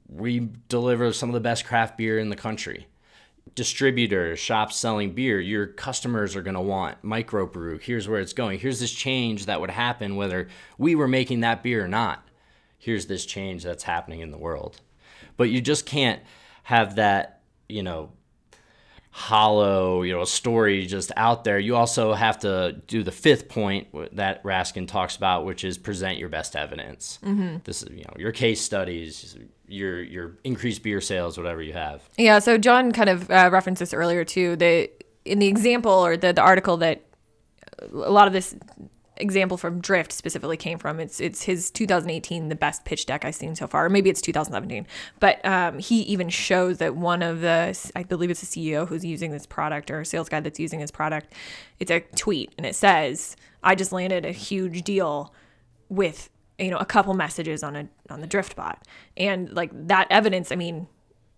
We 0.08 0.48
deliver 0.70 1.12
some 1.12 1.28
of 1.28 1.34
the 1.34 1.40
best 1.40 1.66
craft 1.66 1.98
beer 1.98 2.18
in 2.18 2.30
the 2.30 2.36
country. 2.36 2.86
Distributors, 3.54 4.38
shops 4.38 4.76
selling 4.76 5.12
beer, 5.12 5.40
your 5.40 5.66
customers 5.66 6.34
are 6.34 6.42
going 6.42 6.54
to 6.54 6.60
want 6.60 7.02
microbrew. 7.02 7.82
Here's 7.82 8.08
where 8.08 8.20
it's 8.20 8.32
going. 8.32 8.60
Here's 8.60 8.80
this 8.80 8.92
change 8.92 9.44
that 9.44 9.60
would 9.60 9.70
happen 9.70 10.16
whether 10.16 10.48
we 10.78 10.94
were 10.94 11.08
making 11.08 11.40
that 11.40 11.62
beer 11.62 11.84
or 11.84 11.88
not. 11.88 12.26
Here's 12.78 13.06
this 13.06 13.26
change 13.26 13.62
that's 13.62 13.82
happening 13.82 14.20
in 14.20 14.30
the 14.30 14.38
world. 14.38 14.80
But 15.36 15.50
you 15.50 15.60
just 15.60 15.84
can't 15.84 16.22
have 16.68 16.96
that, 16.96 17.40
you 17.66 17.82
know, 17.82 18.10
hollow, 19.10 20.02
you 20.02 20.12
know, 20.12 20.22
story 20.24 20.84
just 20.84 21.10
out 21.16 21.42
there. 21.42 21.58
You 21.58 21.76
also 21.76 22.12
have 22.12 22.40
to 22.40 22.82
do 22.86 23.02
the 23.02 23.10
fifth 23.10 23.48
point 23.48 23.88
that 24.14 24.42
Raskin 24.42 24.86
talks 24.86 25.16
about, 25.16 25.46
which 25.46 25.64
is 25.64 25.78
present 25.78 26.18
your 26.18 26.28
best 26.28 26.54
evidence. 26.54 27.18
Mm-hmm. 27.24 27.60
This 27.64 27.82
is, 27.82 27.88
you 27.88 28.04
know, 28.04 28.12
your 28.18 28.32
case 28.32 28.60
studies, 28.60 29.34
your 29.66 30.02
your 30.02 30.36
increased 30.44 30.82
beer 30.82 31.00
sales, 31.00 31.38
whatever 31.38 31.62
you 31.62 31.72
have. 31.72 32.06
Yeah. 32.18 32.38
So 32.38 32.58
John 32.58 32.92
kind 32.92 33.08
of 33.08 33.30
uh, 33.30 33.48
referenced 33.50 33.80
this 33.80 33.94
earlier 33.94 34.26
too. 34.26 34.54
The 34.56 34.90
in 35.24 35.38
the 35.38 35.46
example 35.46 35.90
or 35.90 36.18
the 36.18 36.34
the 36.34 36.42
article 36.42 36.76
that 36.76 37.02
a 37.80 38.12
lot 38.12 38.26
of 38.26 38.34
this 38.34 38.54
example 39.20 39.56
from 39.56 39.80
Drift 39.80 40.12
specifically 40.12 40.56
came 40.56 40.78
from. 40.78 41.00
It's 41.00 41.20
it's 41.20 41.42
his 41.42 41.70
2018 41.70 42.48
the 42.48 42.54
best 42.54 42.84
pitch 42.84 43.06
deck 43.06 43.24
I've 43.24 43.34
seen 43.34 43.54
so 43.54 43.66
far. 43.66 43.86
Or 43.86 43.88
maybe 43.88 44.10
it's 44.10 44.20
2017. 44.20 44.86
But 45.20 45.44
um, 45.44 45.78
he 45.78 46.02
even 46.02 46.28
shows 46.28 46.78
that 46.78 46.96
one 46.96 47.22
of 47.22 47.40
the 47.40 47.78
I 47.94 48.02
believe 48.02 48.30
it's 48.30 48.42
a 48.42 48.46
CEO 48.46 48.86
who's 48.86 49.04
using 49.04 49.30
this 49.30 49.46
product 49.46 49.90
or 49.90 50.00
a 50.00 50.06
sales 50.06 50.28
guy 50.28 50.40
that's 50.40 50.58
using 50.58 50.80
this 50.80 50.90
product. 50.90 51.32
It's 51.78 51.90
a 51.90 52.00
tweet 52.16 52.52
and 52.56 52.66
it 52.66 52.74
says, 52.74 53.36
"I 53.62 53.74
just 53.74 53.92
landed 53.92 54.24
a 54.24 54.32
huge 54.32 54.82
deal 54.82 55.34
with 55.88 56.30
you 56.58 56.70
know 56.70 56.78
a 56.78 56.86
couple 56.86 57.14
messages 57.14 57.62
on 57.62 57.76
a 57.76 57.88
on 58.10 58.20
the 58.20 58.26
Drift 58.26 58.56
bot." 58.56 58.86
And 59.16 59.52
like 59.52 59.70
that 59.88 60.06
evidence, 60.10 60.52
I 60.52 60.56
mean, 60.56 60.86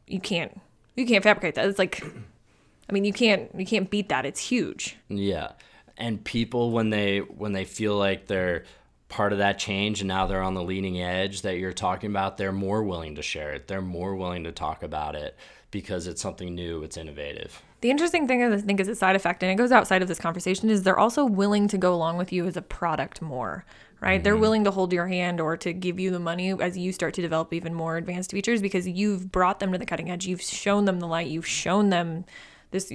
you 0.07 0.21
can't 0.21 0.61
you 0.97 1.07
can't 1.07 1.25
fabricate 1.25 1.55
that. 1.57 1.69
It's 1.69 1.79
like 1.79 2.03
I 2.89 2.93
mean, 2.93 3.05
you 3.05 3.13
can't 3.13 3.51
you 3.59 3.67
can't 3.67 3.91
beat 3.91 4.09
that. 4.09 4.27
It's 4.27 4.41
huge. 4.41 4.97
Yeah 5.09 5.53
and 6.00 6.23
people 6.25 6.71
when 6.71 6.90
they 6.90 7.19
when 7.19 7.52
they 7.52 7.64
feel 7.64 7.97
like 7.97 8.26
they're 8.26 8.64
part 9.09 9.33
of 9.33 9.38
that 9.38 9.59
change 9.59 10.00
and 10.00 10.09
now 10.09 10.26
they're 10.26 10.42
on 10.42 10.54
the 10.54 10.62
leading 10.62 11.00
edge 11.00 11.42
that 11.42 11.59
you're 11.59 11.73
talking 11.73 12.11
about 12.11 12.37
they're 12.37 12.52
more 12.52 12.83
willing 12.83 13.16
to 13.16 13.23
share 13.23 13.52
it. 13.52 13.66
They're 13.66 13.83
more 13.83 14.14
willing 14.14 14.45
to 14.45 14.52
talk 14.52 14.83
about 14.83 15.14
it 15.14 15.37
because 15.71 16.07
it's 16.07 16.23
something 16.23 16.54
new 16.54 16.83
it's 16.83 16.97
innovative. 16.97 17.62
The 17.80 17.90
interesting 17.90 18.26
thing 18.26 18.42
i 18.42 18.57
think 18.59 18.80
is 18.80 18.88
a 18.88 18.95
side 18.95 19.16
effect 19.16 19.42
and 19.42 19.50
it 19.50 19.57
goes 19.57 19.73
outside 19.73 20.02
of 20.02 20.09
this 20.09 20.19
conversation 20.19 20.69
is 20.71 20.83
they're 20.83 20.99
also 20.99 21.25
willing 21.25 21.69
to 21.69 21.78
go 21.78 21.95
along 21.95 22.19
with 22.19 22.33
you 22.33 22.47
as 22.47 22.57
a 22.57 22.62
product 22.62 23.23
more 23.23 23.64
right? 24.00 24.16
Mm-hmm. 24.16 24.25
they're 24.25 24.37
willing 24.37 24.64
to 24.64 24.71
hold 24.71 24.92
your 24.92 25.07
hand 25.07 25.40
or 25.40 25.57
to 25.59 25.73
give 25.73 26.00
you 26.00 26.11
the 26.11 26.19
money 26.19 26.52
as 26.61 26.76
you 26.76 26.92
start 26.92 27.14
to 27.14 27.23
develop 27.23 27.52
even 27.52 27.75
more 27.75 27.97
advanced 27.97 28.30
features 28.30 28.62
because 28.62 28.88
you've 28.88 29.30
brought 29.30 29.61
them 29.61 29.73
to 29.73 29.78
the 29.78 29.87
cutting 29.87 30.11
edge. 30.11 30.26
You've 30.26 30.42
shown 30.42 30.87
them 30.87 31.00
the 31.00 31.07
light. 31.07 31.28
You've 31.28 31.47
shown 31.47 31.90
them 31.90 32.25
this 32.71 32.90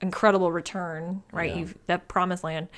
incredible 0.00 0.52
return, 0.52 1.22
right? 1.32 1.50
Yeah. 1.50 1.58
You've 1.58 1.78
that 1.86 2.08
promised 2.08 2.44
land. 2.44 2.68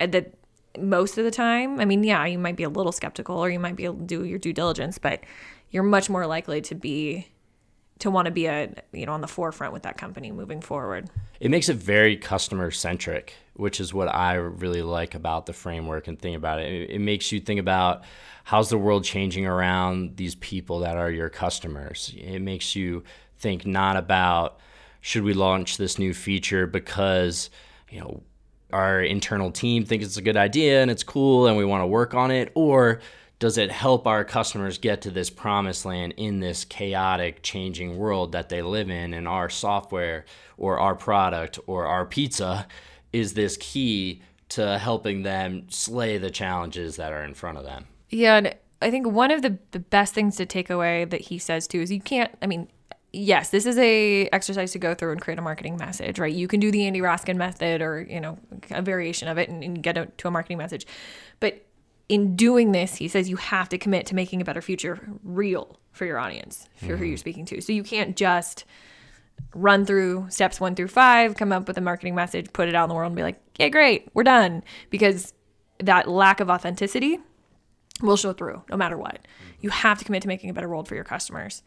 Uh, 0.00 0.06
that 0.06 0.34
most 0.78 1.18
of 1.18 1.24
the 1.24 1.30
time, 1.30 1.80
I 1.80 1.84
mean, 1.84 2.04
yeah, 2.04 2.24
you 2.26 2.38
might 2.38 2.56
be 2.56 2.62
a 2.62 2.68
little 2.68 2.92
skeptical 2.92 3.38
or 3.38 3.50
you 3.50 3.58
might 3.58 3.76
be 3.76 3.84
able 3.84 3.96
to 3.96 4.04
do 4.04 4.24
your 4.24 4.38
due 4.38 4.52
diligence, 4.52 4.98
but 4.98 5.20
you're 5.70 5.82
much 5.82 6.08
more 6.08 6.26
likely 6.26 6.60
to 6.62 6.74
be 6.74 7.26
to 8.00 8.10
want 8.10 8.24
to 8.26 8.30
be 8.30 8.46
a 8.46 8.72
you 8.92 9.06
know 9.06 9.12
on 9.12 9.20
the 9.20 9.28
forefront 9.28 9.72
with 9.72 9.82
that 9.82 9.96
company 9.96 10.30
moving 10.30 10.60
forward. 10.60 11.08
It 11.38 11.50
makes 11.50 11.68
it 11.68 11.76
very 11.76 12.16
customer 12.16 12.70
centric, 12.70 13.34
which 13.54 13.80
is 13.80 13.94
what 13.94 14.08
I 14.08 14.34
really 14.34 14.82
like 14.82 15.14
about 15.14 15.46
the 15.46 15.52
framework 15.52 16.08
and 16.08 16.18
think 16.18 16.36
about 16.36 16.60
it. 16.60 16.90
It 16.90 17.00
makes 17.00 17.30
you 17.32 17.40
think 17.40 17.60
about 17.60 18.02
how's 18.44 18.70
the 18.70 18.78
world 18.78 19.04
changing 19.04 19.46
around 19.46 20.16
these 20.16 20.34
people 20.34 20.80
that 20.80 20.96
are 20.96 21.10
your 21.10 21.28
customers. 21.28 22.14
It 22.16 22.40
makes 22.40 22.74
you 22.74 23.04
think 23.38 23.66
not 23.66 23.96
about 23.96 24.60
should 25.00 25.22
we 25.22 25.34
launch 25.34 25.76
this 25.76 25.98
new 25.98 26.14
feature 26.14 26.66
because 26.66 27.50
you 27.90 28.00
know 28.00 28.22
our 28.72 29.02
internal 29.02 29.50
team 29.50 29.84
thinks 29.84 30.04
it's 30.04 30.16
a 30.16 30.22
good 30.22 30.36
idea 30.36 30.82
and 30.82 30.90
it's 30.90 31.02
cool 31.02 31.46
and 31.46 31.56
we 31.56 31.64
want 31.64 31.82
to 31.82 31.86
work 31.86 32.14
on 32.14 32.30
it? 32.30 32.50
Or 32.54 33.00
does 33.38 33.56
it 33.58 33.70
help 33.70 34.06
our 34.06 34.24
customers 34.24 34.78
get 34.78 35.02
to 35.02 35.10
this 35.10 35.30
promised 35.30 35.84
land 35.84 36.14
in 36.16 36.40
this 36.40 36.64
chaotic 36.64 37.42
changing 37.42 37.96
world 37.96 38.32
that 38.32 38.48
they 38.48 38.62
live 38.62 38.90
in 38.90 39.14
and 39.14 39.26
our 39.26 39.48
software 39.48 40.24
or 40.56 40.78
our 40.78 40.94
product 40.94 41.58
or 41.66 41.86
our 41.86 42.04
pizza 42.04 42.66
is 43.12 43.34
this 43.34 43.56
key 43.56 44.22
to 44.50 44.78
helping 44.78 45.22
them 45.22 45.66
slay 45.70 46.18
the 46.18 46.30
challenges 46.30 46.96
that 46.96 47.12
are 47.12 47.24
in 47.24 47.34
front 47.34 47.56
of 47.58 47.64
them? 47.64 47.86
Yeah 48.10 48.36
and 48.36 48.54
i 48.82 48.90
think 48.90 49.06
one 49.06 49.30
of 49.30 49.42
the, 49.42 49.58
the 49.72 49.78
best 49.78 50.14
things 50.14 50.36
to 50.36 50.46
take 50.46 50.70
away 50.70 51.04
that 51.04 51.20
he 51.22 51.38
says 51.38 51.66
too 51.66 51.80
is 51.80 51.90
you 51.90 52.00
can't 52.00 52.36
i 52.42 52.46
mean 52.46 52.68
yes, 53.12 53.50
this 53.50 53.66
is 53.66 53.78
a 53.78 54.28
exercise 54.28 54.72
to 54.72 54.78
go 54.78 54.94
through 54.94 55.12
and 55.12 55.20
create 55.20 55.38
a 55.38 55.42
marketing 55.42 55.76
message, 55.76 56.18
right? 56.18 56.32
You 56.32 56.48
can 56.48 56.60
do 56.60 56.70
the 56.70 56.86
Andy 56.86 57.00
Raskin 57.00 57.36
method 57.36 57.82
or, 57.82 58.02
you 58.02 58.20
know, 58.20 58.38
a 58.70 58.82
variation 58.82 59.28
of 59.28 59.38
it 59.38 59.48
and, 59.48 59.62
and 59.62 59.82
get 59.82 59.96
it 59.96 60.16
to 60.18 60.28
a 60.28 60.30
marketing 60.30 60.58
message. 60.58 60.86
But 61.40 61.66
in 62.08 62.36
doing 62.36 62.72
this, 62.72 62.96
he 62.96 63.08
says 63.08 63.28
you 63.28 63.36
have 63.36 63.68
to 63.70 63.78
commit 63.78 64.06
to 64.06 64.14
making 64.14 64.40
a 64.40 64.44
better 64.44 64.62
future 64.62 65.00
real 65.22 65.78
for 65.92 66.04
your 66.04 66.18
audience, 66.18 66.68
for 66.76 66.86
mm-hmm. 66.86 66.96
who 66.96 67.04
you're 67.04 67.16
speaking 67.16 67.44
to. 67.46 67.60
So 67.60 67.72
you 67.72 67.82
can't 67.82 68.16
just 68.16 68.64
run 69.54 69.84
through 69.84 70.26
steps 70.28 70.60
one 70.60 70.74
through 70.74 70.88
five, 70.88 71.34
come 71.36 71.52
up 71.52 71.66
with 71.66 71.78
a 71.78 71.80
marketing 71.80 72.14
message, 72.14 72.52
put 72.52 72.68
it 72.68 72.74
out 72.74 72.84
in 72.84 72.88
the 72.88 72.94
world 72.94 73.08
and 73.08 73.16
be 73.16 73.22
like, 73.22 73.40
yeah, 73.58 73.68
great, 73.68 74.08
we're 74.14 74.22
done. 74.22 74.62
Because 74.90 75.34
that 75.78 76.08
lack 76.08 76.40
of 76.40 76.50
authenticity 76.50 77.18
will 78.02 78.16
show 78.16 78.32
through 78.32 78.62
no 78.70 78.76
matter 78.76 78.96
what. 78.96 79.26
You 79.60 79.70
have 79.70 79.98
to 79.98 80.04
commit 80.04 80.22
to 80.22 80.28
making 80.28 80.50
a 80.50 80.52
better 80.52 80.68
world 80.68 80.88
for 80.88 80.94
your 80.94 81.04
customers 81.04 81.62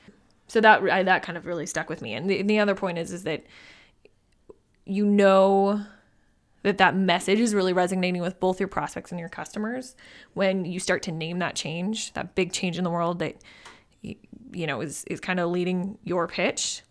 so 0.48 0.62
that 0.62 0.84
I, 0.84 1.04
that 1.04 1.24
kind 1.24 1.38
of 1.38 1.46
really 1.46 1.66
stuck 1.66 1.90
with 1.90 2.02
me. 2.02 2.14
And 2.14 2.30
the, 2.30 2.42
the 2.42 2.60
other 2.60 2.76
point 2.76 2.98
is 2.98 3.12
is 3.12 3.24
that 3.24 3.44
you 4.86 5.06
know 5.06 5.82
that 6.64 6.78
that 6.78 6.96
message 6.96 7.40
is 7.40 7.54
really 7.54 7.74
resonating 7.74 8.22
with 8.22 8.40
both 8.40 8.60
your 8.60 8.70
prospects 8.70 9.12
and 9.12 9.20
your 9.20 9.30
customers 9.30 9.96
when 10.34 10.66
you 10.66 10.80
start 10.80 11.04
to 11.04 11.12
name 11.12 11.40
that 11.40 11.56
change, 11.56 12.14
that 12.14 12.36
big 12.36 12.54
change 12.54 12.78
in 12.78 12.84
the 12.84 12.90
world 12.90 13.20
that 13.20 13.36
you 14.02 14.68
know 14.68 14.82
is 14.82 15.04
is 15.06 15.20
kind 15.20 15.40
of 15.40 15.50
leading 15.50 15.98
your 16.04 16.28
pitch 16.28 16.84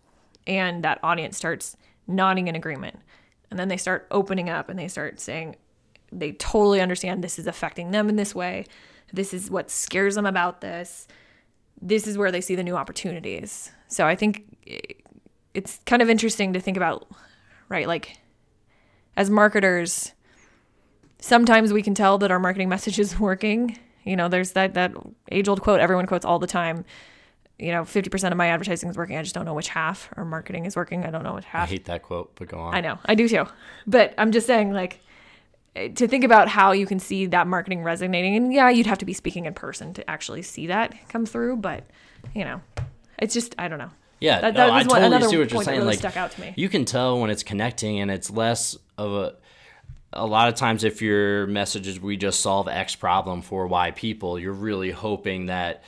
and 0.47 0.83
that 0.83 0.99
audience 1.03 1.37
starts 1.37 1.77
nodding 2.07 2.47
in 2.47 2.55
agreement. 2.55 2.99
And 3.49 3.59
then 3.59 3.67
they 3.67 3.77
start 3.77 4.07
opening 4.11 4.49
up 4.49 4.69
and 4.69 4.77
they 4.77 4.87
start 4.87 5.19
saying 5.19 5.55
they 6.11 6.33
totally 6.33 6.81
understand 6.81 7.23
this 7.23 7.39
is 7.39 7.47
affecting 7.47 7.91
them 7.91 8.09
in 8.09 8.15
this 8.15 8.35
way. 8.35 8.65
This 9.11 9.33
is 9.33 9.49
what 9.49 9.69
scares 9.69 10.15
them 10.15 10.25
about 10.25 10.61
this 10.61 11.07
this 11.81 12.07
is 12.07 12.17
where 12.17 12.31
they 12.31 12.41
see 12.41 12.55
the 12.55 12.63
new 12.63 12.75
opportunities. 12.75 13.71
So 13.87 14.07
I 14.07 14.15
think 14.15 14.43
it's 15.53 15.79
kind 15.85 16.01
of 16.01 16.09
interesting 16.09 16.53
to 16.53 16.59
think 16.59 16.77
about, 16.77 17.07
right? 17.69 17.87
Like, 17.87 18.17
as 19.15 19.29
marketers, 19.29 20.13
sometimes 21.19 21.71
we 21.71 21.83
can 21.83 21.93
tell 21.93 22.17
that 22.19 22.31
our 22.31 22.39
marketing 22.39 22.69
message 22.75 22.99
is 22.99 23.19
working. 23.19 23.77
You 24.03 24.15
know, 24.15 24.27
there's 24.27 24.51
that 24.51 24.73
that 24.73 24.91
age 25.31 25.47
old 25.47 25.61
quote 25.61 25.79
everyone 25.79 26.05
quotes 26.05 26.25
all 26.25 26.39
the 26.39 26.47
time. 26.47 26.85
You 27.59 27.71
know, 27.71 27.83
50% 27.83 28.31
of 28.31 28.37
my 28.37 28.47
advertising 28.47 28.89
is 28.89 28.97
working. 28.97 29.15
I 29.15 29.21
just 29.21 29.35
don't 29.35 29.45
know 29.45 29.53
which 29.53 29.69
half. 29.69 30.09
Or 30.17 30.25
marketing 30.25 30.65
is 30.65 30.75
working. 30.75 31.05
I 31.05 31.11
don't 31.11 31.23
know 31.23 31.35
which 31.35 31.45
half. 31.45 31.69
I 31.69 31.71
hate 31.71 31.85
that 31.85 32.01
quote, 32.01 32.33
but 32.35 32.47
go 32.47 32.57
on. 32.57 32.73
I 32.73 32.81
know. 32.81 32.97
I 33.05 33.15
do 33.15 33.29
too. 33.29 33.45
But 33.85 34.13
I'm 34.17 34.31
just 34.31 34.47
saying, 34.47 34.73
like, 34.73 34.99
to 35.75 36.07
think 36.07 36.23
about 36.23 36.47
how 36.47 36.71
you 36.71 36.85
can 36.85 36.99
see 36.99 37.25
that 37.27 37.47
marketing 37.47 37.83
resonating. 37.83 38.35
And 38.35 38.53
yeah 38.53 38.69
you'd 38.69 38.87
have 38.87 38.99
to 38.99 39.05
be 39.05 39.13
speaking 39.13 39.45
in 39.45 39.53
person 39.53 39.93
to 39.93 40.09
actually 40.09 40.41
see 40.41 40.67
that 40.67 40.93
come 41.09 41.25
through 41.25 41.57
but 41.57 41.83
you 42.33 42.43
know 42.43 42.61
it's 43.17 43.33
just 43.33 43.55
i 43.57 43.67
don't 43.67 43.79
know. 43.79 43.91
Yeah 44.19 44.41
that, 44.41 44.53
that 44.55 44.67
no, 44.67 44.73
i 44.73 44.83
totally 44.83 45.29
see 45.29 45.37
what 45.37 45.51
you're 45.51 45.63
saying. 45.63 45.79
really 45.79 45.91
like 45.91 45.99
stuck 45.99 46.17
out 46.17 46.31
to 46.31 46.41
me. 46.41 46.53
you 46.55 46.69
can 46.69 46.85
tell 46.85 47.19
when 47.19 47.29
it's 47.29 47.43
connecting 47.43 47.99
and 47.99 48.11
it's 48.11 48.29
less 48.29 48.77
of 48.97 49.13
a 49.13 49.35
a 50.15 50.27
lot 50.27 50.47
of 50.47 50.53
times 50.53 50.83
if 50.83 51.01
your 51.01 51.47
message 51.47 51.87
is 51.87 51.99
we 51.99 52.15
just 52.15 52.39
solve 52.39 52.67
x 52.67 52.95
problem 52.95 53.41
for 53.41 53.65
y 53.67 53.91
people 53.91 54.37
you're 54.39 54.53
really 54.53 54.91
hoping 54.91 55.47
that 55.47 55.83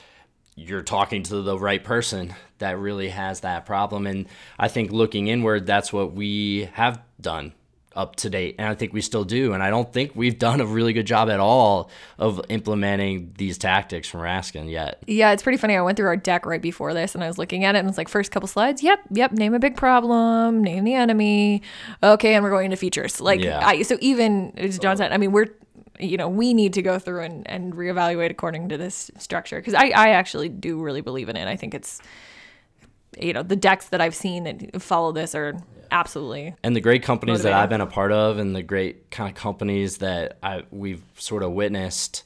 you're 0.56 0.82
talking 0.82 1.22
to 1.22 1.42
the 1.42 1.56
right 1.58 1.84
person 1.84 2.34
that 2.58 2.78
really 2.78 3.10
has 3.10 3.40
that 3.40 3.66
problem. 3.66 4.06
And 4.06 4.26
i 4.58 4.68
think 4.68 4.90
looking 4.90 5.28
inward 5.28 5.66
that's 5.66 5.92
what 5.92 6.12
we 6.12 6.68
have 6.72 7.00
done 7.20 7.52
up 7.96 8.16
to 8.16 8.30
date 8.30 8.54
and 8.58 8.68
i 8.68 8.74
think 8.74 8.92
we 8.92 9.00
still 9.00 9.24
do 9.24 9.52
and 9.52 9.62
i 9.62 9.70
don't 9.70 9.92
think 9.92 10.12
we've 10.14 10.38
done 10.38 10.60
a 10.60 10.66
really 10.66 10.92
good 10.92 11.06
job 11.06 11.28
at 11.28 11.40
all 11.40 11.90
of 12.18 12.40
implementing 12.48 13.32
these 13.38 13.58
tactics 13.58 14.08
from 14.08 14.20
raskin 14.20 14.70
yet. 14.70 15.02
Yeah 15.06 15.32
it's 15.32 15.42
pretty 15.42 15.58
funny. 15.58 15.76
I 15.76 15.82
went 15.82 15.96
through 15.96 16.06
our 16.06 16.16
deck 16.16 16.46
right 16.46 16.62
before 16.62 16.94
this 16.94 17.14
and 17.14 17.24
i 17.24 17.26
was 17.26 17.38
looking 17.38 17.64
at 17.64 17.74
it 17.74 17.78
and 17.78 17.88
it's 17.88 17.98
like 17.98 18.08
first 18.08 18.30
couple 18.30 18.46
slides 18.46 18.82
yep 18.82 19.00
yep 19.10 19.32
name 19.32 19.54
a 19.54 19.58
big 19.58 19.76
problem 19.76 20.62
name 20.62 20.84
the 20.84 20.94
enemy 20.94 21.62
okay 22.02 22.34
and 22.34 22.44
we're 22.44 22.50
going 22.50 22.66
into 22.66 22.76
features. 22.76 23.20
Like 23.20 23.40
yeah. 23.40 23.66
I, 23.66 23.82
so 23.82 23.96
even 24.00 24.52
as 24.56 24.78
john 24.78 24.96
said 24.96 25.12
i 25.12 25.16
mean 25.16 25.32
we're 25.32 25.48
you 26.00 26.16
know 26.16 26.28
we 26.28 26.54
need 26.54 26.72
to 26.74 26.82
go 26.82 26.98
through 26.98 27.22
and, 27.22 27.48
and 27.48 27.74
reevaluate 27.74 28.30
according 28.30 28.68
to 28.68 28.76
this 28.76 29.10
structure 29.18 29.56
because 29.56 29.74
I, 29.74 29.88
I 29.88 30.08
actually 30.10 30.48
do 30.48 30.80
really 30.82 31.00
believe 31.00 31.28
in 31.28 31.36
it. 31.36 31.48
I 31.48 31.56
think 31.56 31.74
it's 31.74 32.00
you 33.20 33.32
know 33.32 33.42
the 33.42 33.56
decks 33.56 33.88
that 33.88 34.00
i've 34.00 34.14
seen 34.14 34.44
that 34.44 34.80
follow 34.82 35.12
this 35.12 35.34
are 35.34 35.54
absolutely. 35.90 36.54
And 36.62 36.74
the 36.74 36.80
great 36.80 37.02
companies 37.02 37.42
that 37.42 37.52
I've 37.52 37.68
been 37.68 37.80
a 37.80 37.86
part 37.86 38.12
of, 38.12 38.38
and 38.38 38.54
the 38.54 38.62
great 38.62 39.10
kind 39.10 39.30
of 39.30 39.36
companies 39.36 39.98
that 39.98 40.38
I 40.42 40.64
we've 40.70 41.02
sort 41.16 41.42
of 41.42 41.52
witnessed 41.52 42.24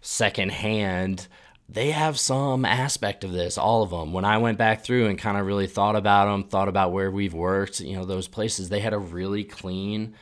secondhand, 0.00 1.26
they 1.68 1.90
have 1.90 2.18
some 2.18 2.64
aspect 2.64 3.24
of 3.24 3.32
this. 3.32 3.58
All 3.58 3.82
of 3.82 3.90
them. 3.90 4.12
When 4.12 4.24
I 4.24 4.38
went 4.38 4.58
back 4.58 4.84
through 4.84 5.06
and 5.06 5.18
kind 5.18 5.36
of 5.36 5.46
really 5.46 5.66
thought 5.66 5.96
about 5.96 6.26
them, 6.26 6.44
thought 6.44 6.68
about 6.68 6.92
where 6.92 7.10
we've 7.10 7.34
worked, 7.34 7.80
you 7.80 7.96
know, 7.96 8.04
those 8.04 8.28
places, 8.28 8.68
they 8.68 8.80
had 8.80 8.92
a 8.92 8.98
really 8.98 9.44
clean 9.44 10.14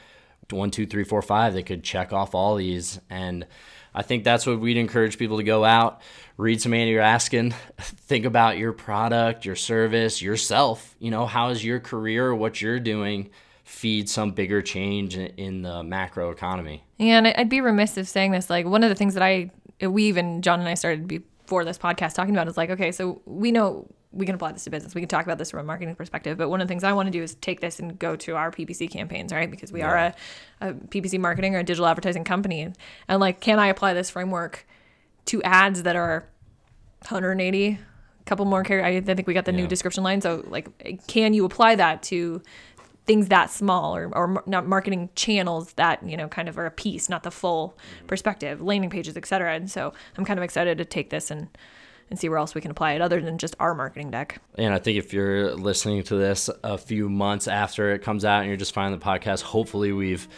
one, 0.50 0.70
two, 0.70 0.86
three, 0.86 1.04
four, 1.04 1.22
five. 1.22 1.54
They 1.54 1.62
could 1.62 1.82
check 1.82 2.12
off 2.12 2.34
all 2.34 2.56
these 2.56 3.00
and. 3.10 3.46
I 3.96 4.02
think 4.02 4.24
that's 4.24 4.44
what 4.44 4.58
we'd 4.58 4.76
encourage 4.76 5.18
people 5.18 5.36
to 5.36 5.44
go 5.44 5.64
out, 5.64 6.02
read 6.36 6.60
some 6.60 6.74
Andy 6.74 6.94
Raskin, 6.94 7.54
think 7.78 8.24
about 8.24 8.58
your 8.58 8.72
product, 8.72 9.44
your 9.44 9.56
service, 9.56 10.20
yourself. 10.20 10.94
You 10.98 11.10
know, 11.10 11.26
how 11.26 11.50
is 11.50 11.64
your 11.64 11.80
career, 11.80 12.34
what 12.34 12.60
you're 12.60 12.80
doing, 12.80 13.30
feed 13.64 14.08
some 14.08 14.32
bigger 14.32 14.62
change 14.62 15.16
in 15.16 15.62
the 15.62 15.82
macro 15.82 16.30
economy? 16.30 16.84
And 16.98 17.28
I'd 17.28 17.48
be 17.48 17.60
remiss 17.60 17.96
if 17.96 18.08
saying 18.08 18.32
this. 18.32 18.50
Like 18.50 18.66
one 18.66 18.82
of 18.82 18.88
the 18.88 18.94
things 18.94 19.14
that 19.14 19.22
I, 19.22 19.50
we 19.80 20.04
even 20.04 20.42
John 20.42 20.60
and 20.60 20.68
I 20.68 20.74
started 20.74 21.06
before 21.06 21.64
this 21.64 21.78
podcast 21.78 22.14
talking 22.14 22.34
about 22.34 22.48
is 22.48 22.56
like, 22.56 22.70
okay, 22.70 22.90
so 22.90 23.20
we 23.26 23.52
know 23.52 23.86
we 24.10 24.26
can 24.26 24.34
apply 24.34 24.52
this 24.52 24.64
to 24.64 24.70
business. 24.70 24.94
We 24.94 25.00
can 25.00 25.08
talk 25.08 25.24
about 25.24 25.38
this 25.38 25.50
from 25.50 25.60
a 25.60 25.64
marketing 25.64 25.94
perspective. 25.96 26.38
But 26.38 26.48
one 26.48 26.60
of 26.60 26.68
the 26.68 26.72
things 26.72 26.84
I 26.84 26.92
want 26.92 27.08
to 27.08 27.10
do 27.10 27.22
is 27.22 27.34
take 27.36 27.60
this 27.60 27.80
and 27.80 27.98
go 27.98 28.14
to 28.16 28.36
our 28.36 28.50
PPC 28.50 28.88
campaigns, 28.88 29.32
right? 29.32 29.50
Because 29.50 29.72
we 29.72 29.80
yeah. 29.80 29.88
are 29.88 29.96
a, 29.96 30.14
a, 30.60 30.72
PPC 30.72 31.18
marketing 31.18 31.56
or 31.56 31.58
a 31.58 31.64
digital 31.64 31.86
advertising 31.86 32.22
company. 32.22 32.72
And 33.08 33.20
like, 33.20 33.40
can 33.40 33.58
I 33.58 33.66
apply 33.66 33.92
this 33.94 34.10
framework 34.10 34.66
to 35.26 35.42
ads 35.42 35.82
that 35.82 35.96
are 35.96 36.26
180? 37.00 37.66
A 37.66 37.78
couple 38.24 38.44
more 38.46 38.62
characters. 38.64 39.08
I 39.08 39.14
think 39.14 39.26
we 39.26 39.34
got 39.34 39.44
the 39.44 39.52
yeah. 39.52 39.58
new 39.58 39.66
description 39.66 40.02
line. 40.02 40.20
So 40.20 40.44
like, 40.48 41.06
can 41.06 41.34
you 41.34 41.44
apply 41.44 41.76
that 41.76 42.02
to 42.04 42.42
things 43.06 43.28
that 43.28 43.50
small 43.50 43.94
or, 43.94 44.10
or 44.16 44.42
not 44.46 44.66
marketing 44.66 45.10
channels 45.14 45.74
that 45.74 46.02
you 46.08 46.16
know 46.16 46.26
kind 46.26 46.48
of 46.48 46.58
are 46.58 46.64
a 46.64 46.70
piece 46.70 47.10
not 47.10 47.22
the 47.22 47.30
full 47.30 47.76
mm-hmm. 47.76 48.06
perspective 48.06 48.62
landing 48.62 48.88
pages 48.88 49.14
etc 49.14 49.52
and 49.54 49.70
so 49.70 49.92
i'm 50.16 50.24
kind 50.24 50.38
of 50.38 50.42
excited 50.42 50.78
to 50.78 50.86
take 50.86 51.10
this 51.10 51.30
and 51.30 51.46
and 52.10 52.18
see 52.18 52.28
where 52.28 52.38
else 52.38 52.54
we 52.54 52.60
can 52.60 52.70
apply 52.70 52.92
it 52.92 53.00
other 53.00 53.20
than 53.20 53.38
just 53.38 53.56
our 53.58 53.74
marketing 53.74 54.10
deck. 54.10 54.40
And 54.56 54.74
I 54.74 54.78
think 54.78 54.98
if 54.98 55.12
you're 55.12 55.54
listening 55.54 56.02
to 56.04 56.16
this 56.16 56.50
a 56.62 56.76
few 56.76 57.08
months 57.08 57.48
after 57.48 57.92
it 57.92 58.02
comes 58.02 58.24
out 58.24 58.40
and 58.40 58.48
you're 58.48 58.56
just 58.56 58.74
finding 58.74 58.98
the 58.98 59.04
podcast, 59.04 59.42
hopefully 59.42 59.92
we've 59.92 60.28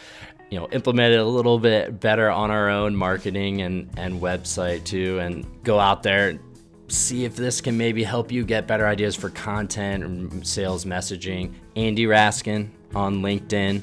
you 0.49 0.59
know 0.59 0.67
implement 0.71 1.13
it 1.13 1.19
a 1.19 1.25
little 1.25 1.59
bit 1.59 1.99
better 1.99 2.29
on 2.29 2.51
our 2.51 2.69
own 2.69 2.95
marketing 2.95 3.61
and 3.61 3.89
and 3.97 4.21
website 4.21 4.83
too 4.83 5.19
and 5.19 5.45
go 5.63 5.79
out 5.79 6.03
there 6.03 6.29
and 6.29 6.39
see 6.89 7.25
if 7.25 7.35
this 7.35 7.59
can 7.59 7.77
maybe 7.77 8.03
help 8.03 8.31
you 8.31 8.45
get 8.45 8.65
better 8.65 8.87
ideas 8.87 9.15
for 9.15 9.29
content 9.29 10.03
and 10.03 10.47
sales 10.47 10.85
messaging. 10.85 11.53
Andy 11.75 12.05
Raskin 12.05 12.69
on 12.95 13.21
LinkedIn 13.21 13.81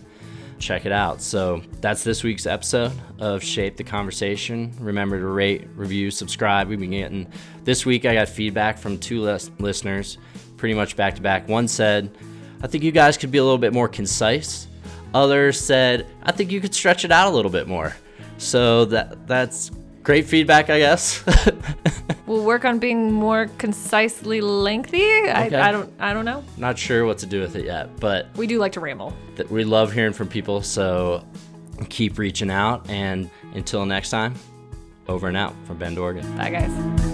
check 0.58 0.86
it 0.86 0.92
out. 0.92 1.20
So 1.20 1.62
that's 1.80 2.04
this 2.04 2.22
week's 2.22 2.46
episode 2.46 2.92
of 3.18 3.42
Shape 3.42 3.76
the 3.76 3.84
Conversation. 3.84 4.72
Remember 4.80 5.18
to 5.18 5.26
rate, 5.26 5.68
review, 5.74 6.10
subscribe. 6.10 6.68
We've 6.68 6.80
been 6.80 6.90
getting 6.90 7.26
this 7.64 7.84
week. 7.84 8.04
I 8.06 8.14
got 8.14 8.28
feedback 8.28 8.78
from 8.78 8.98
two 8.98 9.22
listeners, 9.58 10.18
pretty 10.56 10.74
much 10.74 10.96
back 10.96 11.16
to 11.16 11.22
back. 11.22 11.48
One 11.48 11.68
said, 11.68 12.16
"I 12.62 12.66
think 12.66 12.82
you 12.82 12.92
guys 12.92 13.16
could 13.16 13.30
be 13.30 13.38
a 13.38 13.44
little 13.44 13.58
bit 13.58 13.72
more 13.72 13.88
concise." 13.88 14.66
Others 15.14 15.58
said, 15.58 16.06
"I 16.22 16.32
think 16.32 16.52
you 16.52 16.60
could 16.60 16.74
stretch 16.74 17.04
it 17.04 17.12
out 17.12 17.28
a 17.28 17.34
little 17.34 17.50
bit 17.50 17.66
more." 17.66 17.96
So 18.36 18.84
that 18.86 19.26
that's 19.26 19.70
great 20.02 20.26
feedback, 20.26 20.70
I 20.70 20.78
guess. 20.78 21.24
we'll 22.26 22.44
work 22.44 22.64
on 22.64 22.78
being 22.78 23.10
more 23.10 23.48
concisely 23.58 24.40
lengthy. 24.40 25.02
Okay. 25.02 25.56
I, 25.56 25.68
I 25.68 25.72
don't 25.72 25.92
I 25.98 26.12
don't 26.12 26.24
know. 26.24 26.44
Not 26.56 26.78
sure 26.78 27.06
what 27.06 27.18
to 27.18 27.26
do 27.26 27.40
with 27.40 27.56
it 27.56 27.64
yet, 27.64 27.98
but 27.98 28.28
we 28.36 28.46
do 28.46 28.58
like 28.58 28.72
to 28.72 28.80
ramble. 28.80 29.16
Th- 29.36 29.48
we 29.48 29.64
love 29.64 29.92
hearing 29.92 30.12
from 30.12 30.28
people, 30.28 30.62
so 30.62 31.24
keep 31.88 32.18
reaching 32.18 32.50
out. 32.50 32.88
And 32.90 33.30
until 33.54 33.84
next 33.86 34.10
time, 34.10 34.34
over 35.08 35.28
and 35.28 35.36
out 35.36 35.54
from 35.66 35.78
Bend, 35.78 35.98
Oregon. 35.98 36.36
Bye, 36.36 36.50
guys. 36.50 37.13